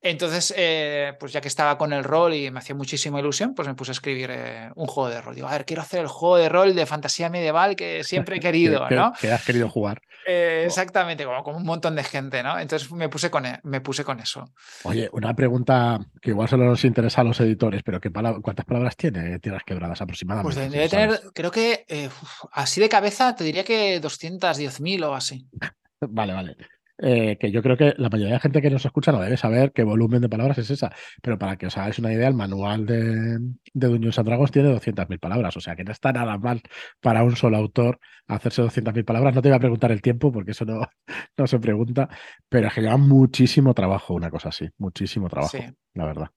[0.00, 3.66] Entonces, eh, pues ya que estaba con el rol y me hacía muchísima ilusión, pues
[3.66, 5.34] me puse a escribir eh, un juego de rol.
[5.34, 8.40] Digo, a ver, quiero hacer el juego de rol de fantasía medieval que siempre he
[8.40, 9.12] querido, ¿no?
[9.20, 10.00] que, has querido jugar.
[10.26, 12.58] Eh, exactamente, como, como, un montón de gente, ¿no?
[12.58, 14.44] Entonces me puse, con, e, me puse con eso.
[14.84, 18.96] Oye, una pregunta que igual solo nos interesa a los editores, pero ¿qué ¿cuántas palabras
[18.96, 20.54] tiene Tierras Quebradas aproximadamente?
[20.54, 22.10] Pues debe tener, creo que
[22.52, 25.46] así de cabeza te diría que 210.000 o así.
[26.00, 26.56] vale, vale.
[27.00, 29.72] Eh, que yo creo que la mayoría de gente que nos escucha no debe saber
[29.72, 30.92] qué volumen de palabras es esa.
[31.22, 33.38] Pero para que os hagáis una idea, el manual de,
[33.72, 35.56] de Dungeons Dragons tiene 200.000 palabras.
[35.56, 36.60] O sea que no está nada mal
[37.00, 39.34] para un solo autor hacerse 200.000 palabras.
[39.34, 40.80] No te voy a preguntar el tiempo porque eso no,
[41.36, 42.08] no se pregunta.
[42.48, 44.68] Pero es que lleva muchísimo trabajo una cosa así.
[44.78, 45.56] Muchísimo trabajo,
[45.94, 46.30] la verdad.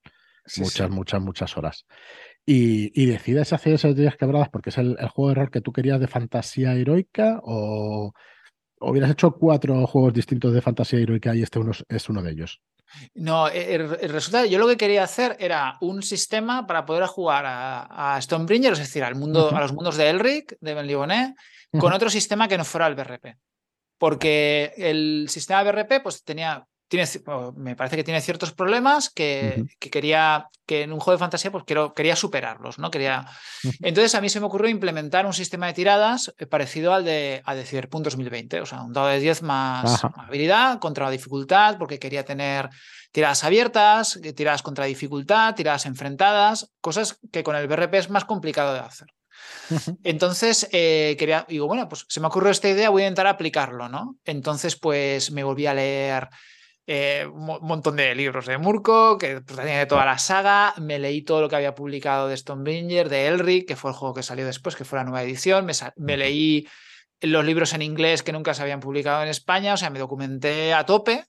[0.57, 1.85] muchas, muchas, muchas horas.
[2.45, 5.61] Y, y, decides hacer esas días quebradas porque es el, el, juego de rol que
[5.61, 8.13] tú querías de fantasía heroica o
[8.81, 12.61] hubieras hecho cuatro juegos distintos de fantasía heroica y este uno es uno de ellos.
[13.13, 17.45] No, eh, el, resultado, yo lo que quería hacer era un sistema para poder jugar
[17.45, 21.35] a, a Stonebringer, es decir, al mundo, a los mundos de Elric, de Ben Libonet,
[21.79, 23.37] con otro sistema que no fuera el BRP.
[23.97, 26.65] Porque el sistema BRP pues, tenía
[27.55, 31.63] me parece que tiene ciertos problemas que, quería, que en un juego de fantasía, pues
[31.65, 32.91] quiero, quería superarlos, ¿no?
[32.91, 33.25] Quería...
[33.81, 37.41] Entonces a mí se me ocurrió implementar un sistema de tiradas eh, parecido al de,
[37.45, 41.77] a de Cyberpunk 2020, o sea, un dado de 10 más habilidad contra la dificultad,
[41.77, 42.69] porque quería tener
[43.11, 48.25] tiradas abiertas, eh, tiradas contra dificultad, tiradas enfrentadas, cosas que con el BRP es más
[48.25, 49.07] complicado de hacer.
[50.03, 53.89] Entonces, eh, quería, digo, bueno, pues se me ocurrió esta idea, voy a intentar aplicarlo,
[53.89, 54.17] ¿no?
[54.25, 56.29] Entonces, pues me volví a leer
[56.87, 60.73] eh, un montón de libros de Murko, que tenía de toda la saga.
[60.77, 64.15] Me leí todo lo que había publicado de Stonebringer, de Elric, que fue el juego
[64.15, 65.67] que salió después, que fue la nueva edición.
[65.97, 66.67] Me, leí
[67.21, 70.73] los libros en inglés que nunca se habían publicado en España, o sea, me documenté
[70.73, 71.23] a tope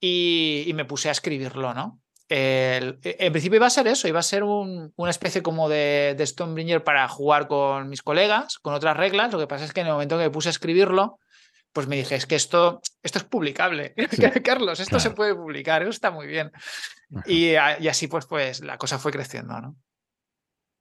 [0.00, 2.00] y, me puse a escribirlo, ¿no?
[2.32, 6.84] en principio iba a ser eso, iba a ser una especie como de, de Stonebringer
[6.84, 9.32] para jugar con mis colegas, con otras reglas.
[9.32, 11.18] Lo que pasa es que en el momento que me puse a escribirlo,
[11.72, 13.94] pues me dije, es que esto, esto es publicable.
[14.44, 16.50] Carlos, esto se puede publicar, eso está muy bien.
[17.26, 19.76] Y, y, así pues, pues la cosa fue creciendo, ¿no?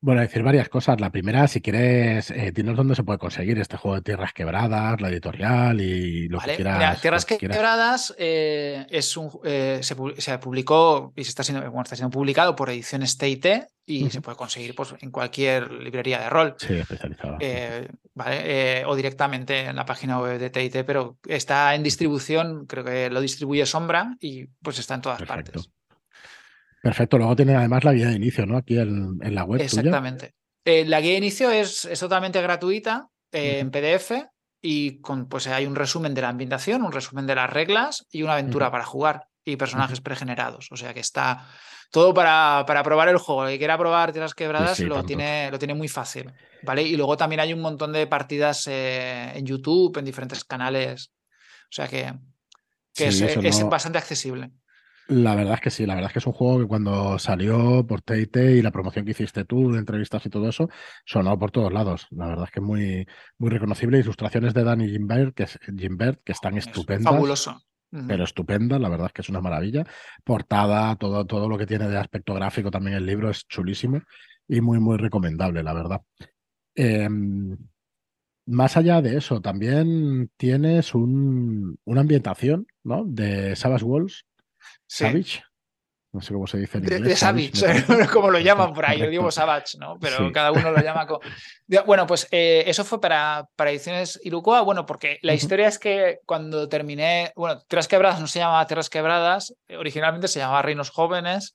[0.02, 1.02] Bueno, decir varias cosas.
[1.02, 5.02] La primera, si quieres, eh, dinos dónde se puede conseguir este juego de Tierras Quebradas,
[5.02, 7.02] la editorial y lo que quieras.
[7.02, 12.56] Tierras Quebradas eh, es un, eh, se, publicó y se está siendo, está siendo publicado
[12.56, 13.46] por Ediciones TIT
[13.86, 16.56] y se puede conseguir pues, en cualquier librería de rol.
[16.60, 17.38] Sí, especializada.
[18.14, 18.86] ¿vale?
[18.86, 23.20] o directamente en la página web de TIT, pero está en distribución, creo que lo
[23.20, 25.70] distribuye Sombra y pues está en todas partes.
[26.82, 28.58] Perfecto, luego tiene además la guía de inicio, ¿no?
[28.58, 29.62] Aquí en, la web.
[29.62, 30.34] Exactamente.
[30.64, 34.12] Eh, la guía de inicio es, es totalmente gratuita eh, en PDF
[34.62, 38.24] y con, pues hay un resumen de la ambientación, un resumen de las reglas y
[38.24, 40.68] una aventura para jugar y personajes pregenerados.
[40.72, 41.48] O sea que está
[41.92, 43.46] todo para, para probar el juego.
[43.46, 46.32] El que quiera probar Tierras Quebradas lo, tiene, lo tiene muy fácil.
[46.64, 46.84] ¿vale?
[46.84, 51.12] Y luego también hay un montón de partidas eh, en YouTube, en diferentes canales.
[51.64, 52.14] O sea que,
[52.96, 54.52] es, bastante accesible.
[55.10, 57.84] La verdad es que sí, la verdad es que es un juego que cuando salió
[57.88, 60.70] por TIT y la promoción que hiciste tú, de entrevistas y todo eso,
[61.04, 62.06] sonó por todos lados.
[62.12, 63.08] La verdad es que es muy,
[63.40, 63.98] muy reconocible.
[63.98, 67.12] Ilustraciones de Danny Gimbert, que, es, que están estupendas.
[67.12, 67.60] Fabuloso.
[68.08, 69.84] Pero estupenda, la verdad es que es una maravilla.
[70.24, 74.02] Portada, todo, todo lo que tiene de aspecto gráfico también el libro es chulísimo
[74.48, 76.02] y muy, muy recomendable, la verdad.
[76.76, 77.58] Em,
[78.46, 83.06] más allá de eso, también tienes un, una ambientación ¿no?
[83.06, 84.29] de Savage Walls
[84.90, 85.44] Savage.
[86.12, 87.04] No sé cómo se dice en inglés.
[87.04, 88.98] De, Savage, como lo llaman por ahí.
[88.98, 90.00] Yo digo Savage, ¿no?
[90.00, 91.20] Pero cada uno lo llama como.
[91.86, 94.62] Bueno, pues eh, eso fue para, para Ediciones Irukoa.
[94.62, 97.32] Bueno, porque la historia es que cuando terminé.
[97.36, 101.54] Bueno, Tierras Quebradas no se llamaba Tierras Quebradas, originalmente se llamaba Reinos Jóvenes.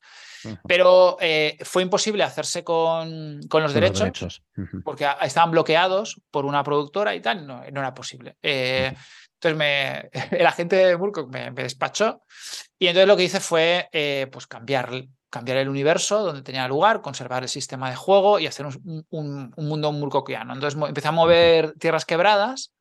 [0.68, 4.42] Pero eh, fue imposible hacerse con, con los derechos,
[4.84, 8.36] porque estaban bloqueados por una productora y tal, no, no era posible.
[8.42, 8.94] Eh,
[9.34, 12.22] entonces me, el agente de Murkoch me, despachó
[12.78, 17.00] y entonces lo que hice fue eh, pues cambiar, cambiar el universo donde tenía lugar,
[17.02, 20.54] conservar el sistema de juego y hacer un, un, mundo murkochiano.
[20.54, 22.72] Entonces empecé a mover tierras quebradas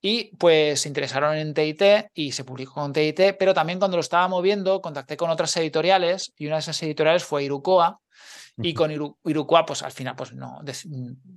[0.00, 1.82] y pues se interesaron en TIT
[2.14, 6.32] y se publicó con TIT, pero también cuando lo estaba moviendo contacté con otras editoriales
[6.36, 8.00] y una de esas editoriales fue Irukoa
[8.58, 10.60] y con Irukoa, pues al final, pues no,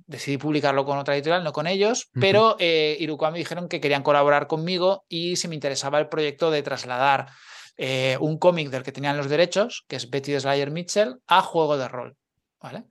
[0.06, 2.98] decidí publicarlo con otra editorial, no con ellos, pero eh,
[3.32, 7.28] me dijeron que querían colaborar conmigo y si me interesaba el proyecto de trasladar
[7.76, 11.76] eh, un cómic del que tenían los derechos, que es Betty Slayer Mitchell, a juego
[11.76, 12.16] de rol.
[12.62, 12.84] ¿Vale?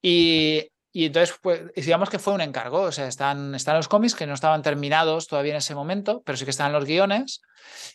[0.00, 2.82] Y y entonces, pues, digamos que fue un encargo.
[2.82, 6.36] O sea, están, están los cómics que no estaban terminados todavía en ese momento, pero
[6.36, 7.40] sí que están los guiones.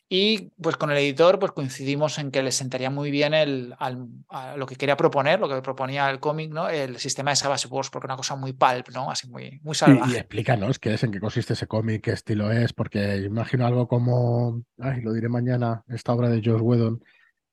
[0.09, 4.57] Y pues con el editor, pues coincidimos en que le sentaría muy bien el, a
[4.57, 6.69] lo que quería proponer, lo que proponía el cómic, ¿no?
[6.69, 9.11] El sistema de Savage Wars, porque una cosa muy pulp, ¿no?
[9.11, 10.13] Así muy, muy salvaje.
[10.13, 13.87] Y, explícanos qué es, en qué consiste ese cómic, qué estilo es, porque imagino algo
[13.87, 17.03] como, ay, lo diré mañana, esta obra de George Whedon,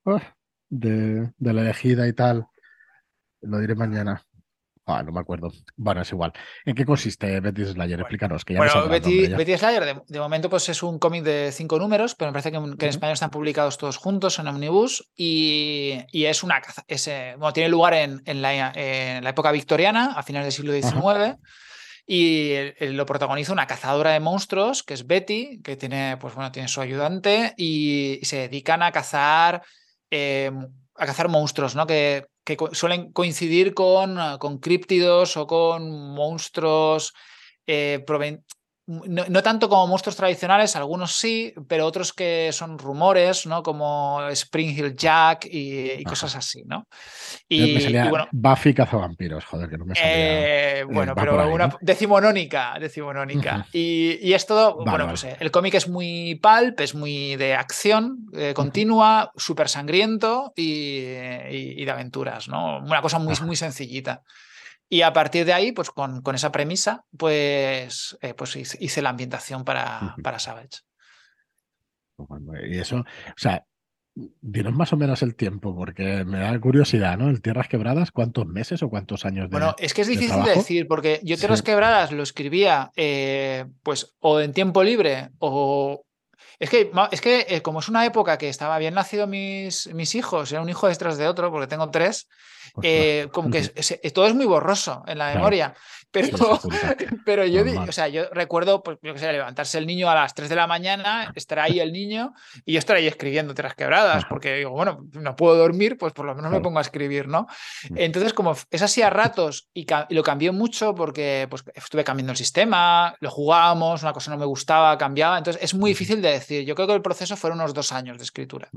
[0.07, 0.22] ah,
[0.70, 2.46] de, de la elegida y tal.
[3.42, 4.24] Lo diré mañana.
[4.87, 5.51] Ah, no me acuerdo.
[5.77, 6.33] Bueno, es igual.
[6.66, 8.01] ¿En qué consiste Betty Slayer?
[8.01, 8.44] Explícanos.
[8.44, 12.31] Que ya bueno, Betty, Slayer, de, momento, pues es un cómic de cinco números, pero
[12.31, 16.61] me parece que, en español están publicados todos juntos en Omnibus y, y es una
[16.87, 20.73] ese, bueno, tiene lugar en, en, la, en, la, época victoriana, a finales del siglo
[20.75, 21.38] XIX.
[22.07, 26.68] Y lo protagoniza una cazadora de monstruos, que es Betty, que tiene, pues bueno, tiene
[26.68, 29.62] su ayudante, y, se dedican a cazar,
[30.11, 30.51] eh,
[30.94, 31.87] a cazar monstruos, ¿no?
[31.87, 37.14] Que que suelen coincidir con, ah, con críptidos o con monstruos
[37.66, 38.04] eh,
[38.87, 43.62] no, tanto como monstruos tradicionales, algunos sí, pero otros que son rumores, ¿no?
[43.62, 46.87] Como Spring Hill Jack y, cosas así, ¿no?
[47.49, 50.81] Y, bueno, Buffy cazavampiros, joder, que no me salía.
[50.81, 53.66] Eh, bueno, pero una decimonónica, decimonónica.
[53.73, 58.27] y, es todo, bueno, pues eh, el cómic es muy pulp, es muy de acción
[58.55, 62.79] continua, súper sangriento y, de aventuras, ¿no?
[62.79, 64.23] Una cosa muy, muy sencillita.
[64.88, 69.11] Y a partir de ahí, pues con, con esa premisa, pues, eh, pues hice, la
[69.11, 70.81] ambientación para, para Savage.
[72.68, 73.05] Y eso, o
[73.37, 73.64] sea,
[74.14, 77.29] dinos más o menos el tiempo, porque me da curiosidad, ¿no?
[77.29, 80.55] El Tierras Quebradas, ¿cuántos meses o cuántos años de Bueno, es que es difícil de,
[80.55, 86.05] decir, porque yo Tierras Quebradas lo escribía, eh, pues, o en tiempo libre, o
[86.64, 90.14] Es que, es que eh, como es una época que estaba bien nacido mis, mis
[90.14, 92.27] hijos, era un hijo detrás de otro, porque tengo tres,
[92.83, 93.68] eh, como que
[94.14, 95.74] todo es muy borroso en la memoria.
[96.14, 96.61] Pero,
[97.24, 100.33] pero yo, o sea, yo recuerdo, pues, yo que sé, levantarse el niño a las
[100.33, 102.33] 3 de la mañana, estar ahí el niño
[102.64, 106.24] y yo estar ahí escribiendo tras quebradas, porque digo, bueno, no puedo dormir, pues por
[106.24, 107.48] lo menos me pongo a escribir, ¿no?
[107.90, 107.98] Mm.
[107.98, 112.38] Entonces, como es así a ratos y, lo cambié mucho porque pues, estuve cambiando el
[112.38, 116.64] sistema, lo jugábamos, una cosa no me gustaba, cambiaba, entonces es muy difícil de decir.
[116.64, 118.68] Yo creo que el proceso fueron unos dos años de escritura.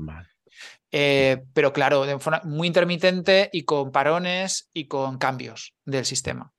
[0.90, 6.52] Eh, pero claro, de forma muy intermitente y con parones y con cambios del sistema.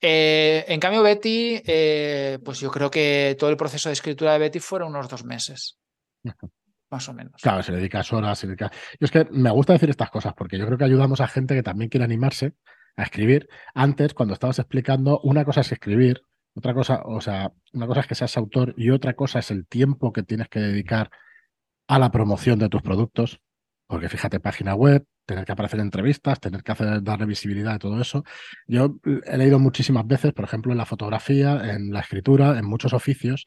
[0.00, 4.38] Eh, en cambio, Betty, eh, pues yo creo que todo el proceso de escritura de
[4.38, 5.78] Betty fueron unos dos meses.
[6.90, 7.40] Más o menos.
[7.40, 8.70] Claro, se dedica horas, se dedica.
[8.98, 11.54] Yo es que me gusta decir estas cosas porque yo creo que ayudamos a gente
[11.54, 12.54] que también quiere animarse
[12.96, 13.48] a escribir.
[13.74, 16.22] Antes, cuando estabas explicando, una cosa es escribir,
[16.54, 19.68] otra cosa, o sea, una cosa es que seas autor y otra cosa es el
[19.68, 21.10] tiempo que tienes que dedicar
[21.86, 23.40] a la promoción de tus productos.
[23.86, 27.78] Porque fíjate, página web, tener que aparecer en entrevistas, tener que hacer, darle visibilidad a
[27.78, 28.24] todo eso.
[28.66, 32.92] Yo he leído muchísimas veces, por ejemplo, en la fotografía, en la escritura, en muchos
[32.92, 33.44] oficios,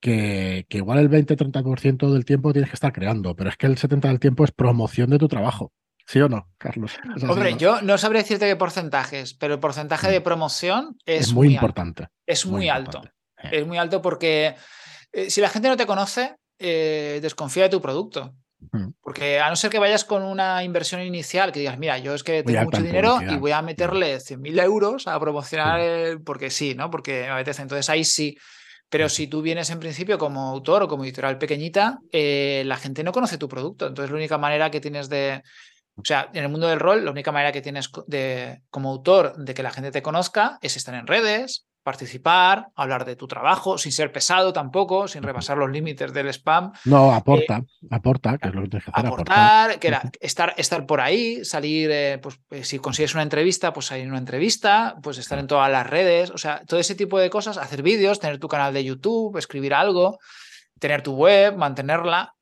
[0.00, 3.76] que, que igual el 20-30% del tiempo tienes que estar creando, pero es que el
[3.76, 5.72] 70% del tiempo es promoción de tu trabajo.
[6.06, 6.96] ¿Sí o no, Carlos?
[7.28, 10.22] Hombre, yo no sabría decirte qué porcentajes, pero el porcentaje de mm.
[10.22, 12.06] promoción es, muy, importante.
[12.24, 13.02] Es muy, alto.
[13.50, 14.54] Es muy alto porque
[15.12, 18.36] eh, si la gente no te conoce, eh, desconfía de tu producto.
[19.00, 22.22] Porque a no ser que vayas con una inversión inicial, que digas, mira, yo es
[22.22, 26.90] que tengo mucho dinero y voy a meterle 100.000 euros a promocionar, porque sí, ¿no?
[26.90, 27.62] Porque me apetece.
[27.62, 28.36] Entonces ahí sí.
[28.90, 33.04] Pero si tú vienes en principio como autor o como editorial pequeñita, eh, la gente
[33.04, 33.86] no conoce tu producto.
[33.86, 35.42] Entonces la única manera que tienes de...
[35.96, 39.36] O sea, en el mundo del rol, la única manera que tienes de, como autor
[39.36, 43.78] de que la gente te conozca es estar en redes, participar, hablar de tu trabajo,
[43.78, 46.72] sin ser pesado tampoco, sin rebasar los límites del spam.
[46.84, 49.06] No, aporta, eh, aporta, que es lo que tienes que hacer.
[49.06, 53.72] Aportar, que era estar, estar por ahí, salir, eh, pues eh, si consigues una entrevista,
[53.72, 56.94] pues salir en una entrevista, pues estar en todas las redes, o sea, todo ese
[56.94, 60.18] tipo de cosas, hacer vídeos, tener tu canal de YouTube, escribir algo,
[60.78, 62.34] tener tu web, mantenerla.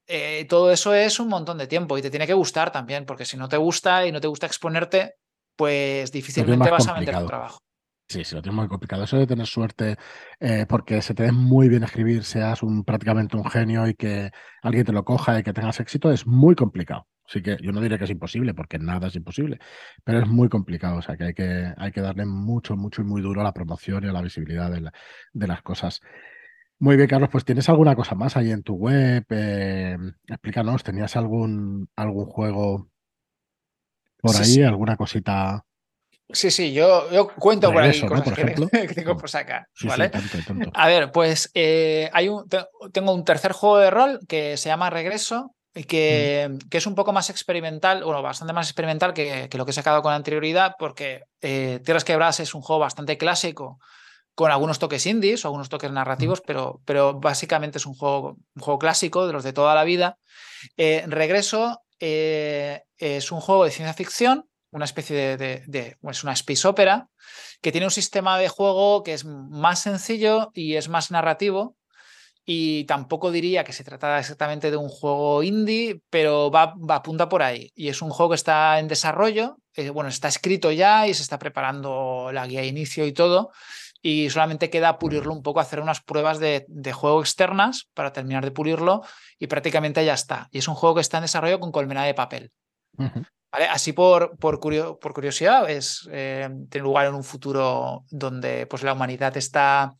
[0.48, 3.36] todo eso es un montón de tiempo y te tiene que gustar también, porque si
[3.36, 5.14] no te gusta y no te gusta exponerte,
[5.54, 7.60] pues difícilmente vas a meter tu trabajo.
[8.08, 9.02] Sí, sí, lo tienes muy complicado.
[9.04, 9.96] Eso de tener suerte
[10.38, 14.30] eh, porque se te dé muy bien escribir, seas un, prácticamente un genio y que
[14.62, 17.08] alguien te lo coja y que tengas éxito, es muy complicado.
[17.28, 19.58] Así que yo no diré que es imposible, porque nada es imposible,
[20.04, 20.98] pero es muy complicado.
[20.98, 23.52] O sea que hay que, hay que darle mucho, mucho y muy duro a la
[23.52, 26.00] promoción y a la visibilidad de, las cosas.
[26.78, 29.24] Muy bien, Carlos, pues ¿tienes alguna cosa más ahí en tu web?
[29.30, 29.96] Eh,
[30.28, 32.88] explícanos, ¿tenías algún, algún juego
[34.18, 35.65] por ahí, alguna cosita?
[36.30, 39.68] Sí, sí, yo, yo cuento por ahí cosas que, tengo por sacar.
[39.84, 40.10] ¿vale?
[40.74, 42.48] A ver, pues eh, hay un,
[42.92, 46.68] tengo un tercer juego de rol que se llama Regreso, y que, mm.
[46.68, 49.74] que, es un poco más experimental, bueno, bastante más experimental que, que lo que he
[49.74, 53.78] sacado con anterioridad, porque eh, Tierras Quebradas es un juego bastante clásico,
[54.34, 58.62] con algunos toques indies o algunos toques narrativos, pero, pero básicamente es un juego, un
[58.62, 60.18] juego clásico de los de toda la vida.
[60.76, 66.68] Eh, Regreso es un juego de ciencia ficción una especie de, de, pues una space
[66.68, 67.08] opera
[67.62, 71.76] que tiene un sistema de juego que es más sencillo y es más narrativo.
[72.44, 77.28] Y tampoco diría que se trata exactamente de un juego indie, pero va, va apunta
[77.28, 77.72] por ahí.
[77.74, 81.22] Y es un juego que está en desarrollo, eh, bueno, está escrito ya y se
[81.22, 83.50] está preparando la guía de inicio y todo.
[84.00, 88.52] Y solamente queda pulirlo un poco, hacer unas pruebas de juego externas para terminar de
[88.52, 89.02] pulirlo
[89.38, 90.48] y prácticamente ya está.
[90.52, 92.52] Y es un juego que está en desarrollo con colmena de papel.
[93.70, 99.36] Así por, por, por curiosidad, es, eh, lugar en un futuro donde pues, la humanidad
[99.36, 99.94] está,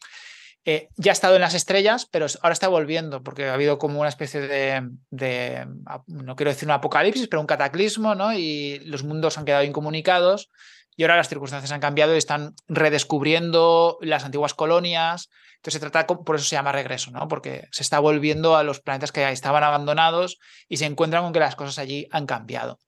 [0.69, 4.01] eh, ya ha estado en las estrellas, pero ahora está volviendo, porque ha habido como
[4.01, 5.65] una especie de, de,
[6.09, 8.33] no quiero decir un apocalipsis, pero un cataclismo, ¿no?
[8.33, 10.51] Y los mundos han quedado incomunicados
[10.97, 15.29] y ahora las circunstancias han cambiado y están redescubriendo las antiguas colonias.
[15.57, 17.29] Entonces se trata, por eso se llama regreso, ¿no?
[17.29, 21.39] Porque se está volviendo a los planetas que estaban abandonados y se encuentran con que
[21.39, 22.81] las cosas allí han cambiado.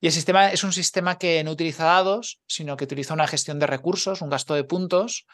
[0.00, 3.60] Y el sistema es un sistema que no utiliza dados, sino que utiliza una gestión
[3.60, 5.26] de recursos, un gasto de puntos,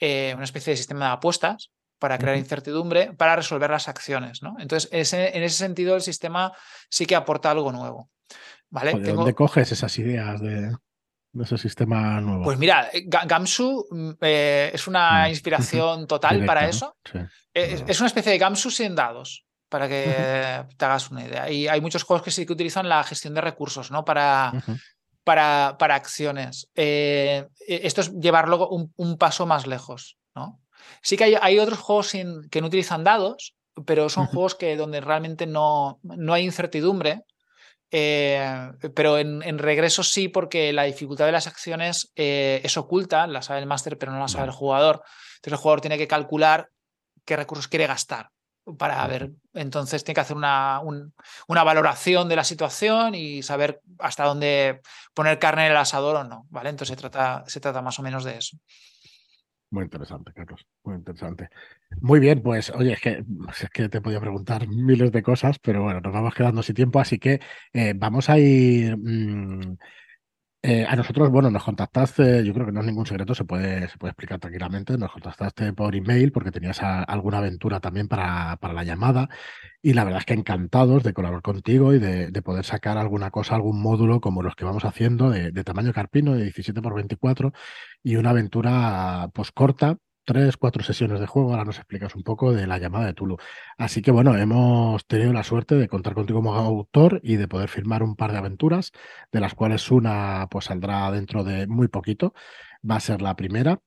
[0.00, 4.56] eh, una especie de sistema de apuestas para crear incertidumbre, para resolver las acciones, ¿no?
[4.58, 6.52] Entonces, en ese sentido, el sistema
[6.88, 8.10] sí que aporta algo nuevo.
[8.70, 8.98] ¿Vale?
[8.98, 10.72] ¿De dónde coges esas ideas de,
[11.32, 12.44] de ese sistema nuevo?
[12.44, 15.28] Pues mira, eh, Gamsu mm, eh, es una mm.
[15.28, 16.96] inspiración total para eso.
[17.52, 21.50] Es, una especie de Gamsu sin dados, para que te hagas una idea.
[21.50, 24.04] Y hay muchos juegos que sí que utilizan la gestión de recursos, ¿no?
[24.06, 24.52] Para,
[25.30, 26.68] para, para, acciones.
[26.74, 30.60] esto es llevarlo un, paso más lejos, ¿no?
[31.02, 33.54] Sí que hay, hay otros juegos sin, que no utilizan dados,
[33.86, 37.22] pero son juegos que donde realmente no, no hay incertidumbre.
[37.92, 38.44] Eh,
[38.92, 43.60] pero en, regreso sí, porque la dificultad de las acciones eh, es oculta, la sabe
[43.60, 45.04] el máster, pero no la sabe el jugador.
[45.36, 46.70] Entonces el jugador tiene que calcular
[47.24, 48.30] qué recursos quiere gastar
[48.76, 49.30] para ver.
[49.54, 54.80] Entonces tiene que hacer una, una, valoración de la situación y saber hasta dónde
[55.14, 56.46] poner carne en el asador o no.
[56.50, 56.70] ¿vale?
[56.70, 58.56] Entonces se trata, se trata más o menos de eso.
[59.70, 60.66] Muy interesante, Carlos.
[60.82, 61.48] Muy interesante.
[62.00, 63.24] Muy bien, pues oye, es que,
[63.62, 66.98] es que te podía preguntar miles de cosas, pero bueno, nos vamos quedando sin tiempo,
[66.98, 67.40] así que
[67.72, 69.76] eh, vamos a ir mm,
[70.62, 73.88] eh, a nosotros, bueno, nos contactaste, yo creo que no es ningún secreto, se puede,
[73.88, 78.74] se puede explicar tranquilamente, nos contactaste por email porque tenías alguna aventura también para, para,
[78.74, 79.30] la llamada
[79.80, 83.54] y la verdad es que encantados de colaborar contigo y de, poder sacar alguna cosa,
[83.54, 87.52] algún módulo como los que vamos haciendo de, de tamaño carpino de 17 por 24
[88.02, 89.96] y una aventura pues corta
[90.30, 91.50] tres, cuatro sesiones de juego.
[91.50, 93.36] Ahora nos explicas un poco de la llamada de Tulu.
[93.76, 97.68] Así que bueno, hemos tenido la suerte de contar contigo como autor y de poder
[97.68, 98.92] firmar un par de aventuras,
[99.32, 102.32] de las cuales una pues saldrá dentro de muy poquito.
[102.88, 103.80] Va a ser la primera.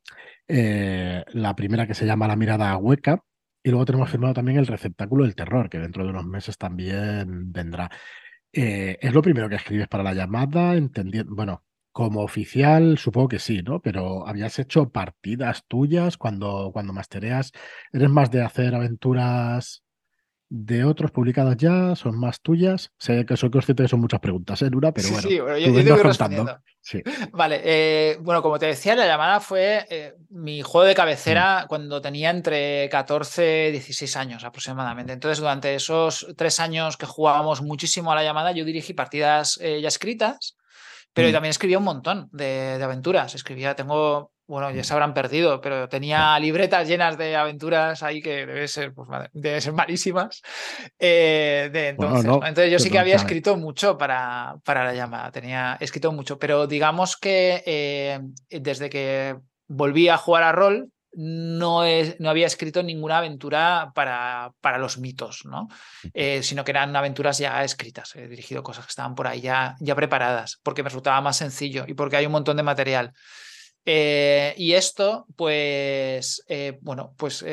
[0.49, 3.23] Eh, la primera que se llama La mirada hueca.
[3.63, 7.53] Y luego tenemos firmado también el receptáculo del terror, que dentro de unos meses también
[7.53, 7.89] vendrá.
[8.51, 11.63] Eh, es lo primero que escribes para la llamada, entendiendo, bueno,
[11.93, 13.79] como oficial, supongo que sí, ¿no?
[13.79, 17.51] Pero habías hecho partidas tuyas cuando, cuando mastereas.
[17.93, 19.83] ¿Eres más de hacer aventuras
[20.49, 21.95] de otros publicadas ya?
[21.95, 22.91] ¿Son más tuyas?
[22.97, 25.29] Sé que soy consciente de que son muchas preguntas en una, pero bueno.
[25.29, 26.59] Sí, yo, yo te voy respondiendo.
[27.31, 31.67] Vale, eh, bueno, como te decía, la llamada fue eh, mi juego de cabecera mm.
[31.67, 35.13] cuando tenía entre 14 y 16 años aproximadamente.
[35.13, 39.79] Entonces, durante esos tres años que jugábamos muchísimo a la llamada, yo dirigí partidas eh,
[39.79, 40.57] ya escritas
[41.13, 41.31] pero mm.
[41.31, 43.35] también escribía un montón de, aventuras.
[43.35, 44.83] Escribía, tengo, bueno, ya mm.
[44.83, 49.61] se habrán perdido, pero tenía libretas llenas de aventuras ahí que debe ser, pues, debe
[49.61, 50.41] ser malísimas.
[50.99, 55.77] Eh, de entonces, entonces yo sí que había escrito mucho para, para la llamada, tenía
[55.79, 59.35] escrito mucho, pero digamos que eh, desde que
[59.67, 61.81] volví a jugar a rol, no,
[62.19, 65.67] no había escrito ninguna aventura para, para los mitos, ¿no?
[66.13, 68.15] Eh, sino que eran aventuras ya escritas.
[68.15, 71.85] He dirigido cosas que estaban por ahí ya, ya preparadas, porque me resultaba más sencillo
[71.87, 73.13] y porque hay un montón de material.
[73.85, 77.43] Eh, y esto, pues, eh, bueno, pues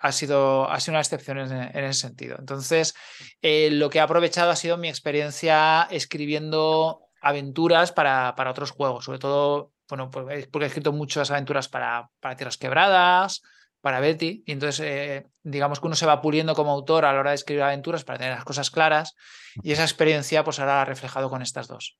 [0.00, 2.36] ha, sido, ha sido una excepción en, en ese sentido.
[2.38, 2.94] Entonces,
[3.42, 9.18] lo que he aprovechado ha sido mi experiencia escribiendo aventuras para, para otros juegos, sobre
[9.18, 13.42] todo bueno, pues, porque he escrito muchas aventuras para, para Tierras Quebradas,
[13.80, 17.20] para Betty, y entonces eh, digamos que uno se va puliendo como autor a la
[17.20, 19.14] hora de escribir aventuras para tener las cosas claras,
[19.62, 21.96] y esa experiencia pues ahora ha reflejado con estas dos.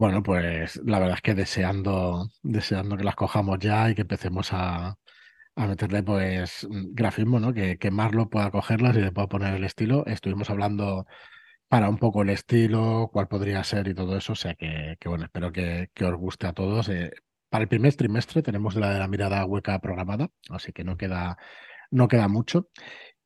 [0.00, 4.52] Bueno, pues la verdad es que deseando, deseando que las cojamos ya y que empecemos
[4.52, 4.96] a,
[5.54, 7.54] a meterle pues grafismo, ¿no?
[7.54, 10.04] Que, que Marlo pueda cogerlas y le pueda poner el estilo.
[10.06, 11.06] Estuvimos hablando
[11.70, 14.32] para un poco el estilo, cuál podría ser y todo eso.
[14.32, 16.88] O sea que, bueno, espero que, os guste a todos.
[16.88, 17.12] Eh,
[17.48, 21.38] para el primer trimestre tenemos la de la mirada hueca programada, así que no queda,
[21.92, 22.70] no queda mucho.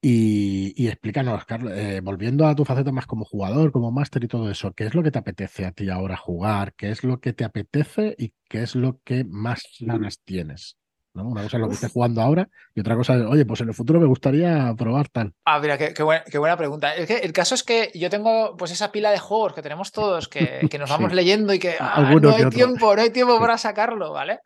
[0.02, 4.28] Y, y explícanos, Carlos, eh, volviendo a tu faceta más como jugador, como máster y
[4.28, 6.74] todo eso, ¿qué es lo que te apetece a ti ahora jugar?
[6.74, 10.76] ¿Qué es lo que te apetece y qué es lo que más ganas tienes?
[11.14, 13.68] Una cosa es lo que esté jugando ahora y otra cosa es, oye, pues en
[13.68, 15.32] el futuro me gustaría probar tal.
[15.44, 16.92] Ah, mira, qué, buena, pregunta.
[16.92, 20.68] El, caso es que yo tengo pues esa pila de juegos que tenemos todos, que,
[20.78, 24.40] nos vamos leyendo y que ah, no hay tiempo, no hay tiempo para sacarlo, ¿vale?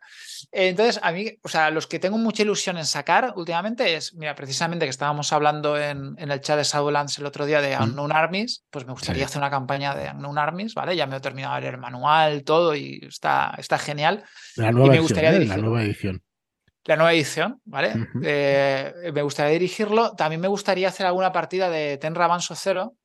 [0.51, 4.35] Entonces, a mí, o sea, los que tengo mucha ilusión en sacar últimamente es, mira,
[4.35, 8.63] precisamente que estábamos hablando en, el chat de Shadowlands el otro día de Unknown Armies,
[8.69, 10.95] pues me gustaría hacer una campaña de Unknown Armies, ¿vale?
[10.95, 14.23] Ya me he terminado de leer el manual, todo, y está, está genial.
[14.55, 15.45] La nueva, y me gustaría ¿eh?
[15.45, 16.21] la nueva edición
[16.89, 17.93] la nueva edición, ¿vale?
[18.23, 20.15] Eh, me gustaría dirigirlo.
[20.15, 22.95] También me gustaría hacer alguna partida de Tenra Manso Zero.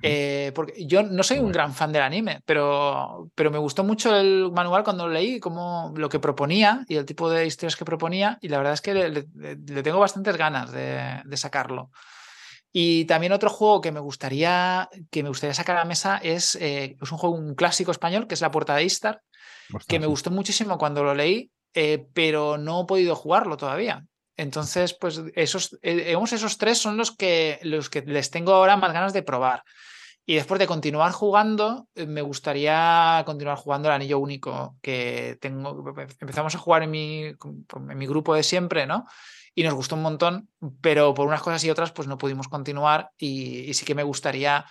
[0.00, 4.16] Eh, porque yo no soy un gran fan del anime, pero, pero me gustó mucho
[4.16, 7.84] el manual cuando lo leí, como lo que proponía y el tipo de historias que
[7.84, 11.90] proponía, y la verdad es que le, tengo bastantes ganas de, sacarlo.
[12.72, 16.54] Y también otro juego que me gustaría, que me gustaría sacar a la mesa es,
[16.56, 19.20] eh, es un juego, un clásico español, que es La Puerta de Istar,
[19.88, 24.06] que me gustó muchísimo cuando lo leí eh, pero no he podido jugarlo todavía.
[24.36, 28.94] Entonces, pues esos, eh, esos tres son los que, los que les tengo ahora más
[28.94, 29.62] ganas de probar.
[30.24, 35.94] Y después de continuar jugando, eh, me gustaría continuar jugando el anillo único que tengo.
[36.18, 39.06] Empezamos a jugar en mi, en mi grupo de siempre, ¿no?
[39.54, 40.48] Y nos gustó un montón,
[40.80, 43.10] pero por unas cosas y otras, pues no pudimos continuar.
[43.18, 44.64] Y, sí que me gustaría,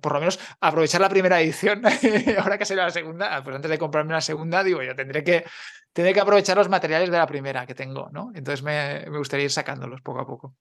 [0.00, 1.82] por lo menos, aprovechar la primera edición,
[2.38, 5.44] ahora que será la segunda, pues antes de comprarme la segunda, digo, yo tendré que
[5.92, 8.32] tendré que aprovechar los materiales de la primera que tengo, ¿no?
[8.34, 10.56] Entonces me, gustaría ir sacándolos poco a poco.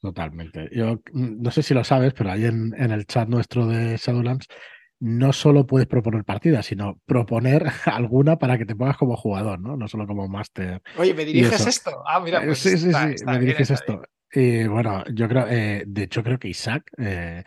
[0.00, 0.68] Totalmente.
[0.72, 3.96] Yo mm, no sé si lo sabes, pero ahí en, en el chat nuestro de
[3.96, 4.46] Shadowlands
[5.02, 9.76] no solo puedes proponer partidas, sino proponer alguna para que te pongas como jugador, ¿no?
[9.76, 10.80] No solo como máster.
[10.96, 12.04] Oye, ¿me diriges esto?
[12.06, 14.02] Ah, mira, eh, pues sí, sí, está, sí, me diriges esto.
[14.32, 17.42] Y bueno, yo creo, eh, de hecho creo que Isaac eh,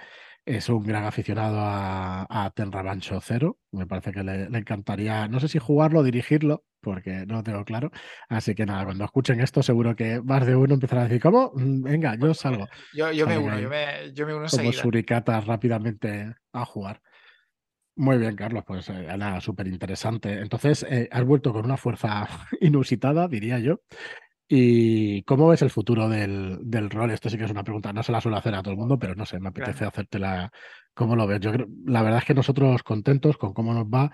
[0.46, 3.60] es un gran aficionado a, a Tenrabancho Cero.
[3.72, 7.44] Me parece que le, le, encantaría, no sé si jugarlo o dirigirlo, porque no lo
[7.44, 7.92] tengo claro.
[8.30, 11.52] Así que nada, cuando escuchen esto, seguro que más de uno empezará a decir, ¿cómo?
[11.56, 12.68] Mm, venga, yo salgo.
[12.94, 14.82] Yo, yo me uno, yo me, yo me uno Como enseguida.
[14.82, 17.02] suricatas rápidamente a jugar.
[17.98, 20.42] Muy bien, Carlos, pues eh, nada, súper interesante.
[20.42, 22.28] Entonces, eh, has vuelto con una fuerza
[22.62, 23.82] inusitada, diría yo.
[24.48, 27.12] ¿Y cómo ves el futuro del, del, rol?
[27.12, 29.00] Esto sí que es una pregunta, no se la suelo hacer a todo el mundo,
[29.00, 29.90] pero no sé, me apetece claro.
[29.90, 30.52] hacértela.
[30.94, 31.40] ¿Cómo lo ves?
[31.40, 34.12] Yo creo, la verdad es que nosotros contentos con cómo nos va,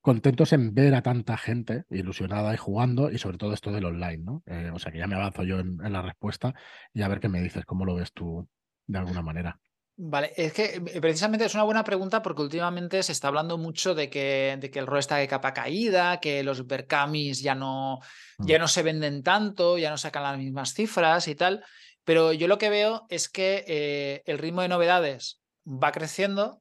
[0.00, 4.24] contentos en ver a tanta gente ilusionada y jugando, y sobre todo esto del online,
[4.24, 4.42] ¿no?
[4.46, 6.54] Eh, o sea que ya me avanzo yo en, en la respuesta
[6.94, 8.48] y a ver qué me dices, cómo lo ves tú
[8.86, 9.60] de alguna manera.
[9.96, 13.94] Vale, es que eh, precisamente es una buena pregunta porque últimamente se está hablando mucho
[13.94, 18.00] de que, de que el rol está de capa caída, que los Berkamis ya no,
[18.38, 18.46] Mm.
[18.46, 21.64] ya no se venden tanto, ya no sacan las mismas cifras y tal.
[22.02, 26.60] Pero yo lo que veo es que eh, el ritmo de novedades va creciendo.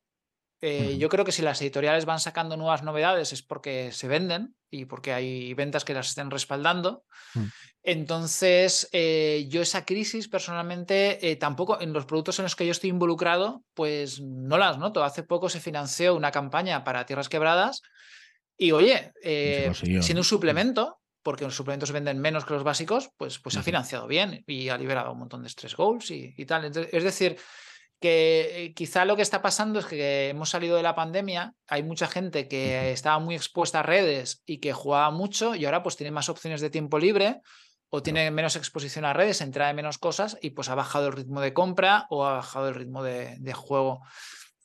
[0.65, 0.97] Eh.
[0.97, 4.85] Yo creo que si las editoriales van sacando nuevas novedades es porque se venden y
[4.85, 7.03] porque hay ventas que las estén respaldando.
[7.33, 7.43] Mm.
[7.83, 12.71] Entonces, eh, yo esa crisis personalmente eh, tampoco en los productos en los que yo
[12.71, 15.03] estoy involucrado, pues no las noto.
[15.03, 17.81] Hace poco se financió una campaña para Tierras Quebradas
[18.57, 19.99] y oye, eh, ¿no?
[19.99, 24.45] un suplemento, porque los suplementos venden menos que los básicos, pues, pues ha financiado bien
[24.47, 26.63] y ha liberado un montón de stress goals y, y tal.
[26.63, 27.37] Entonces, es decir,
[28.03, 31.83] que eh, quizá lo que está pasando es que hemos salido de la pandemia, hay
[31.83, 35.95] mucha gente que estaba muy expuesta a redes y que jugaba mucho y ahora pues
[35.95, 37.39] tiene más opciones de tiempo libre
[37.89, 41.07] o tiene menos exposición a redes, se entera de menos cosas y pues ha bajado
[41.07, 44.01] el ritmo de compra o ha bajado el ritmo de, de juego.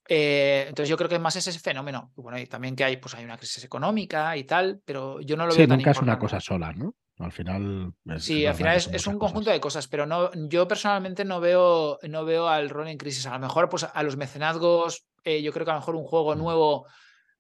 [0.09, 2.11] Eh, entonces yo creo que es más ese fenómeno.
[2.17, 5.47] Bueno, y también que hay, pues hay una crisis económica y tal, pero yo no
[5.47, 6.39] lo Sí, veo tan nunca es una importante.
[6.39, 6.95] cosa sola, ¿no?
[7.19, 10.69] Al final es, Sí, al final es, es un conjunto de cosas, pero no, yo
[10.69, 13.27] personalmente no veo, no veo al rol en crisis.
[13.27, 16.05] A lo mejor, pues a los mecenazgos, eh, yo creo que a lo mejor un
[16.05, 16.39] juego Mm.
[16.39, 16.87] nuevo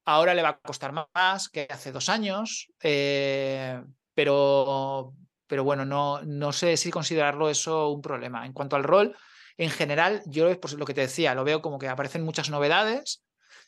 [0.05, 3.81] ahora le va a costar más que hace dos años, eh,
[4.14, 5.14] pero,
[5.47, 8.47] pero bueno, no, no sé si considerarlo eso un problema.
[8.47, 9.14] En cuanto al rol,
[9.57, 13.22] en general, yo pues lo que te decía, lo veo como que aparecen muchas novedades.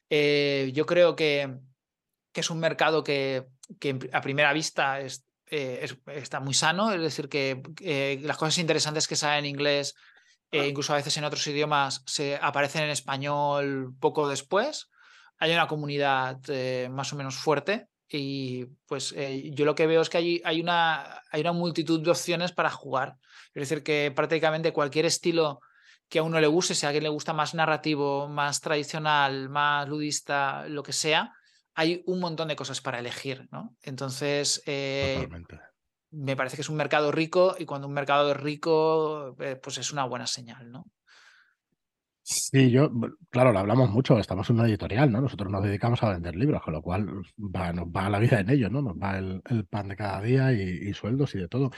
[0.08, 1.56] Eh, yo creo que,
[2.32, 3.46] que es un mercado que,
[3.78, 8.36] que a primera vista es, eh, es- está muy sano, es decir, que eh, las
[8.36, 9.94] cosas interesantes que salen en inglés,
[10.50, 14.88] eh, incluso a veces en otros idiomas, se aparecen en español poco después.
[15.38, 20.02] Hay una comunidad eh, más o menos fuerte y pues eh, yo lo que veo
[20.02, 23.16] es que hay, hay, una, hay una multitud de opciones para jugar.
[23.54, 25.60] Es decir, que prácticamente cualquier estilo
[26.08, 29.88] que a uno le guste, si a alguien le gusta más narrativo, más tradicional, más
[29.88, 31.32] ludista, lo que sea,
[31.74, 33.76] hay un montón de cosas para elegir, ¿no?
[33.82, 35.28] Entonces, eh,
[36.10, 39.78] me parece que es un mercado rico y cuando un mercado es rico, eh, pues
[39.78, 40.84] es una buena señal, ¿no?
[42.22, 42.90] Sí, yo,
[43.30, 45.20] claro, lo hablamos mucho, estamos en una editorial, ¿no?
[45.20, 47.08] Nosotros nos dedicamos a vender libros, con lo cual
[47.38, 48.82] va, nos va la vida en ello, ¿no?
[48.82, 50.60] Nos va el, el pan de cada día y,
[50.90, 51.70] y sueldos y de todo.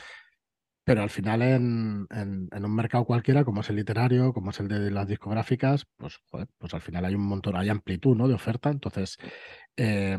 [0.85, 4.61] Pero al final en, en- en un mercado cualquiera, como es el literario, como es
[4.61, 8.29] el de las discográficas, pues, joder, pues al final hay un montón, hay amplitud, ¿no?
[8.29, 8.71] de oferta.
[8.71, 9.19] Entonces,
[9.77, 10.19] eh,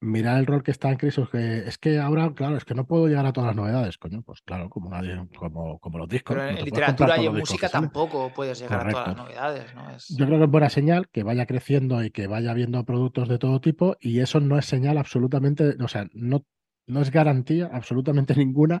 [0.00, 2.86] mira el rol que está en crisis, que es que ahora, claro, es que no
[2.86, 6.36] puedo llegar a todas las novedades, coño, pues claro, como nadie, como, como los discos,
[6.36, 9.90] Pero en, no literatura y en música tampoco puedes llegar a todas las novedades, ¿no?
[9.90, 10.08] Es...
[10.16, 13.38] Yo creo que es buena señal que vaya creciendo y que vaya viendo productos de
[13.38, 16.44] todo tipo y eso no es señal absolutamente, o sea, no,
[16.86, 18.80] no es garantía absolutamente ninguna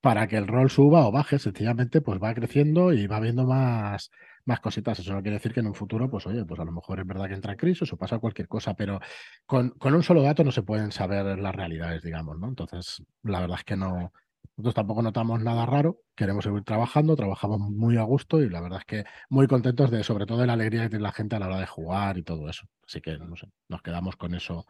[0.00, 4.10] para que el rol suba o baje, sencillamente pues va creciendo y va viendo más,
[4.46, 4.98] más cositas.
[4.98, 7.06] Eso no quiere decir que en un futuro, pues oye, pues a lo mejor es
[7.06, 9.00] verdad que entra en crisis o pasa cualquier cosa, pero
[9.44, 12.48] con, con un solo dato no se pueden saber las realidades, digamos, ¿no?
[12.48, 14.12] Entonces, la verdad es que no,
[14.56, 18.78] nosotros tampoco notamos nada raro, queremos seguir trabajando, trabajamos muy a gusto y la verdad
[18.78, 21.38] es que muy contentos de, sobre todo de la alegría que tiene la gente a
[21.38, 22.66] la hora de jugar y todo eso.
[22.86, 24.64] Así que, no sé, nos quedamos con eso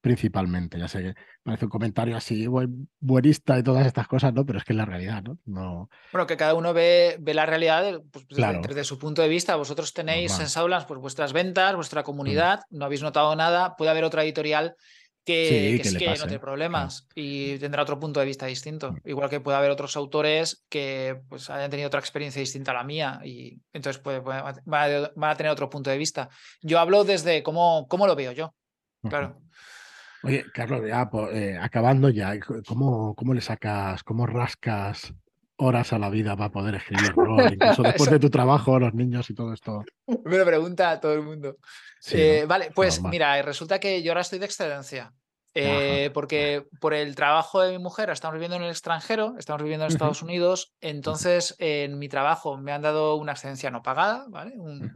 [0.00, 0.78] principalmente.
[0.78, 4.44] Ya sé que parece un comentario así buen, buenista y todas estas cosas, ¿no?
[4.46, 5.38] Pero es que es la realidad, ¿no?
[5.44, 8.98] No, Bueno, que cada uno ve, ve la realidad de- pues, desde, claro, desde su
[8.98, 9.56] punto de vista.
[9.56, 10.48] Vosotros tenéis en.
[10.48, 12.04] Saulas pues, vuestras ventas, vuestra Mm.
[12.04, 13.76] comunidad, no habéis notado nada.
[13.76, 14.74] Puede haber otra editorial
[15.22, 16.40] que, Sí, que no tiene claro.
[16.40, 18.92] problemas y tendrá otro punto de vista distinto.
[18.92, 18.96] Mm.
[19.04, 22.84] Igual que puede haber otros autores que pues, hayan tenido otra experiencia distinta a la
[22.84, 26.30] mía y entonces puede- van, a, van a tener otro punto de vista.
[26.62, 28.54] Yo hablo desde cómo, cómo lo veo yo,
[29.08, 29.38] claro.
[30.22, 32.34] Oye, Carlos, ya po- eh, acabando ya,
[32.66, 35.12] ¿cómo, cómo le sacas, cómo rascas
[35.56, 37.12] horas a la vida para poder escribir
[37.52, 39.84] incluso después de tu trabajo, los niños y todo esto.
[40.24, 41.56] Me lo pregunta todo el mundo.
[42.12, 45.12] Eh, vale, pues mira, resulta que yo ahora estoy de excedencia.
[45.52, 49.84] Eh, porque por el trabajo de mi mujer estamos viviendo en el extranjero, estamos viviendo
[49.84, 54.52] en Estados Unidos, entonces en mi trabajo me han dado una excedencia no pagada, ¿vale?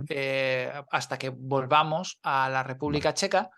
[0.08, 3.50] Eh, hasta que volvamos a la República Checa.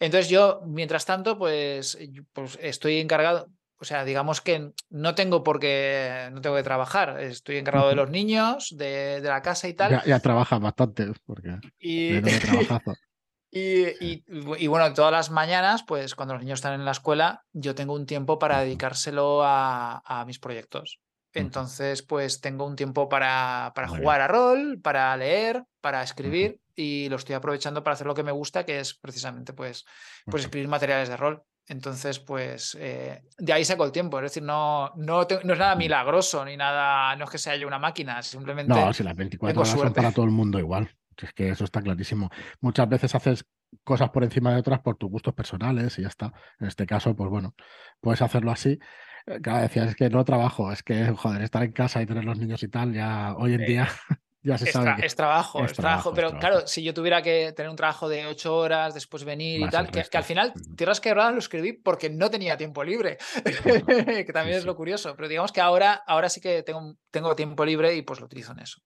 [0.00, 1.98] Entonces yo, mientras tanto, pues,
[2.32, 3.48] pues estoy encargado,
[3.80, 7.94] o sea, digamos que no tengo por qué, no tengo que trabajar, estoy encargado de
[7.94, 9.90] los niños, de, la casa y tal.
[9.90, 12.20] Ya, ya trabajas bastante, porque y...
[13.50, 17.74] Y, y, bueno, todas las mañanas, pues cuando los niños están en la escuela, yo
[17.74, 21.00] tengo un tiempo para dedicárselo a, mis proyectos.
[21.38, 27.08] Entonces, pues tengo un tiempo para, para jugar a rol, para leer, para escribir y
[27.08, 29.84] lo estoy aprovechando para hacer lo que me gusta, que es precisamente pues,
[30.26, 31.42] pues escribir materiales de rol.
[31.66, 34.18] Entonces, pues eh, de ahí saco el tiempo.
[34.18, 37.66] Es decir, no, no, no, es nada milagroso ni nada, no es que sea yo
[37.66, 38.72] una máquina, simplemente.
[38.72, 40.90] No, si las 24 horas son para todo el mundo igual.
[41.16, 42.30] Es que eso está clarísimo.
[42.60, 43.44] Muchas veces haces
[43.84, 46.32] cosas por encima de otras por tus gustos personales y ya está.
[46.60, 47.54] En este caso, pues bueno,
[48.00, 48.78] puedes hacerlo así.
[49.26, 52.24] Eh, cada decía, es que no trabajo, es que, joder, estar en casa y tener
[52.24, 53.88] los niños y tal, ya hoy en día
[54.42, 55.04] ya se es sabe.
[55.04, 58.56] es, trabajo, es, trabajo, Pero claro, si yo tuviera que tener un trabajo de ocho
[58.56, 62.56] horas, después venir y tal, que, al final, Tierras Quebradas lo escribí porque no tenía
[62.56, 63.18] tiempo libre,
[64.24, 65.14] que también es lo curioso.
[65.16, 68.52] Pero digamos que ahora, ahora sí que tengo, tengo tiempo libre y pues lo utilizo
[68.52, 68.80] en eso.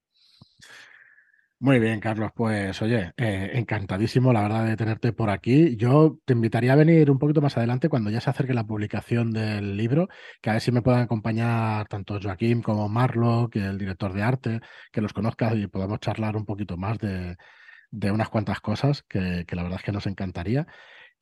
[1.62, 2.32] Muy bien, Carlos.
[2.34, 5.76] Pues oye, eh, encantadísimo, la verdad, de tenerte por aquí.
[5.76, 9.30] Yo te invitaría a venir un poquito más adelante cuando ya se acerque la publicación
[9.32, 10.08] del libro,
[10.40, 14.22] que a ver si me puedan acompañar tanto Joaquín como Marlo, que el director de
[14.24, 14.60] arte,
[14.90, 17.36] que los conozcas y podamos charlar un poquito más de,
[18.10, 20.66] unas cuantas cosas que, que la verdad es que nos encantaría.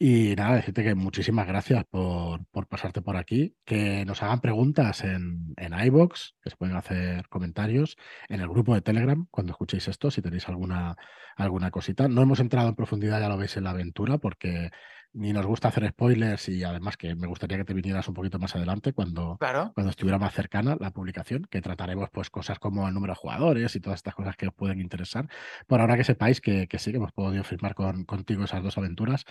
[0.03, 5.05] Y nada, decirte que muchísimas gracias por, por, pasarte por aquí, que nos hagan preguntas
[5.05, 7.99] en, en iBox, que se pueden hacer comentarios,
[8.31, 10.97] en el grupo de Telegram, cuando escuchéis esto, si tenéis alguna,
[11.37, 12.09] alguna cosita.
[12.09, 14.71] No hemos entrado en profundidad, ya lo veis en la aventura, porque
[15.13, 18.39] ni nos gusta hacer spoilers y además que me gustaría que te vinieras un poquito
[18.39, 22.95] más adelante cuando, cuando estuviera más cercana la publicación, que trataremos pues cosas como el
[22.95, 25.29] número de jugadores y todas estas cosas que os pueden interesar.
[25.67, 28.79] Por ahora que sepáis que, que sí, que hemos podido firmar con, contigo esas dos
[28.79, 29.27] aventuras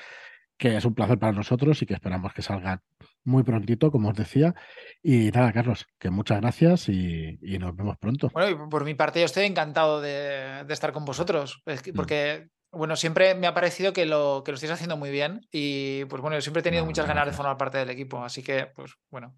[0.59, 2.83] que es un placer para nosotros y que esperamos que salga
[3.23, 4.53] muy prontito, como os decía.
[5.01, 8.29] Y nada, Carlos, que muchas gracias y, nos vemos pronto.
[8.33, 11.95] Bueno, por mi parte yo estoy encantado de, estar con vosotros, mm.
[11.95, 16.03] porque, bueno, siempre me ha parecido que lo, que lo estáis haciendo muy bien y,
[16.05, 18.67] pues bueno, yo siempre he tenido muchas ganas de formar parte del equipo, así que,
[18.75, 19.37] pues bueno.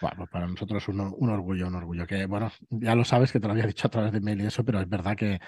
[0.00, 2.06] Bueno, para nosotros un, un orgullo, un orgullo.
[2.06, 4.46] Que bueno, ya lo sabes que te lo había dicho a través de mail y
[4.46, 5.40] eso, pero es verdad que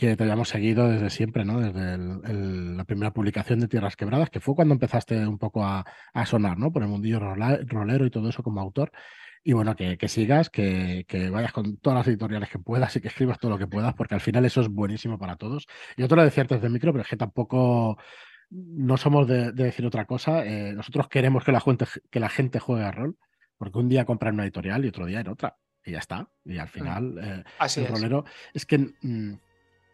[0.00, 1.60] que te hayamos seguido desde siempre, ¿no?
[1.60, 1.98] Desde
[2.74, 5.84] la primera publicación de Tierras Quebradas, que fue cuando empezaste un poco a,
[6.24, 6.72] sonar, ¿no?
[6.72, 8.92] Por el mundillo rolero y todo eso como autor.
[9.44, 13.38] Y bueno, que, sigas, que, vayas con todas las editoriales que puedas y que escribas
[13.38, 15.66] todo lo que puedas, porque al final eso es buenísimo para todos.
[15.98, 17.98] Yo te lo decía antes de micro, pero es que tampoco
[18.48, 20.46] no somos de, decir otra cosa.
[20.46, 23.18] Eh, nosotros queremos que la, gente, que la gente juegue a rol,
[23.58, 25.58] porque un día compran una editorial y otro día en otra.
[25.84, 26.26] Y ya está.
[26.46, 26.70] Y al mm.
[26.70, 27.44] final, eh,
[27.76, 28.24] el rolero
[28.54, 29.34] es que mm,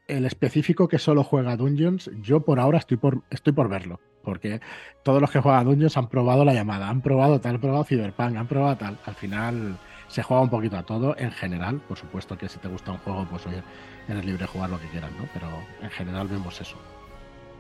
[0.09, 4.01] el específico que solo juega Dungeons, yo por ahora estoy por, estoy por verlo.
[4.23, 4.61] Porque
[5.05, 8.37] todos los que juegan Dungeons han probado la llamada, han probado tal, han probado Cyberpunk,
[8.37, 8.99] han probado tal.
[9.05, 9.79] Al final
[10.09, 11.81] se juega un poquito a todo en general.
[11.87, 13.63] Por supuesto que si te gusta un juego, pues oye,
[14.09, 15.29] eres libre de jugar lo que quieras, ¿no?
[15.33, 15.49] Pero
[15.81, 16.77] en general vemos eso.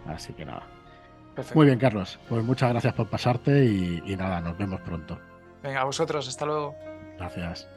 [0.06, 0.64] Así que nada.
[1.54, 2.18] Muy bien, Carlos.
[2.28, 5.20] Pues muchas gracias por pasarte y, y nada, nos vemos pronto.
[5.62, 6.74] Venga, a vosotros, hasta luego.
[7.18, 7.68] Gracias.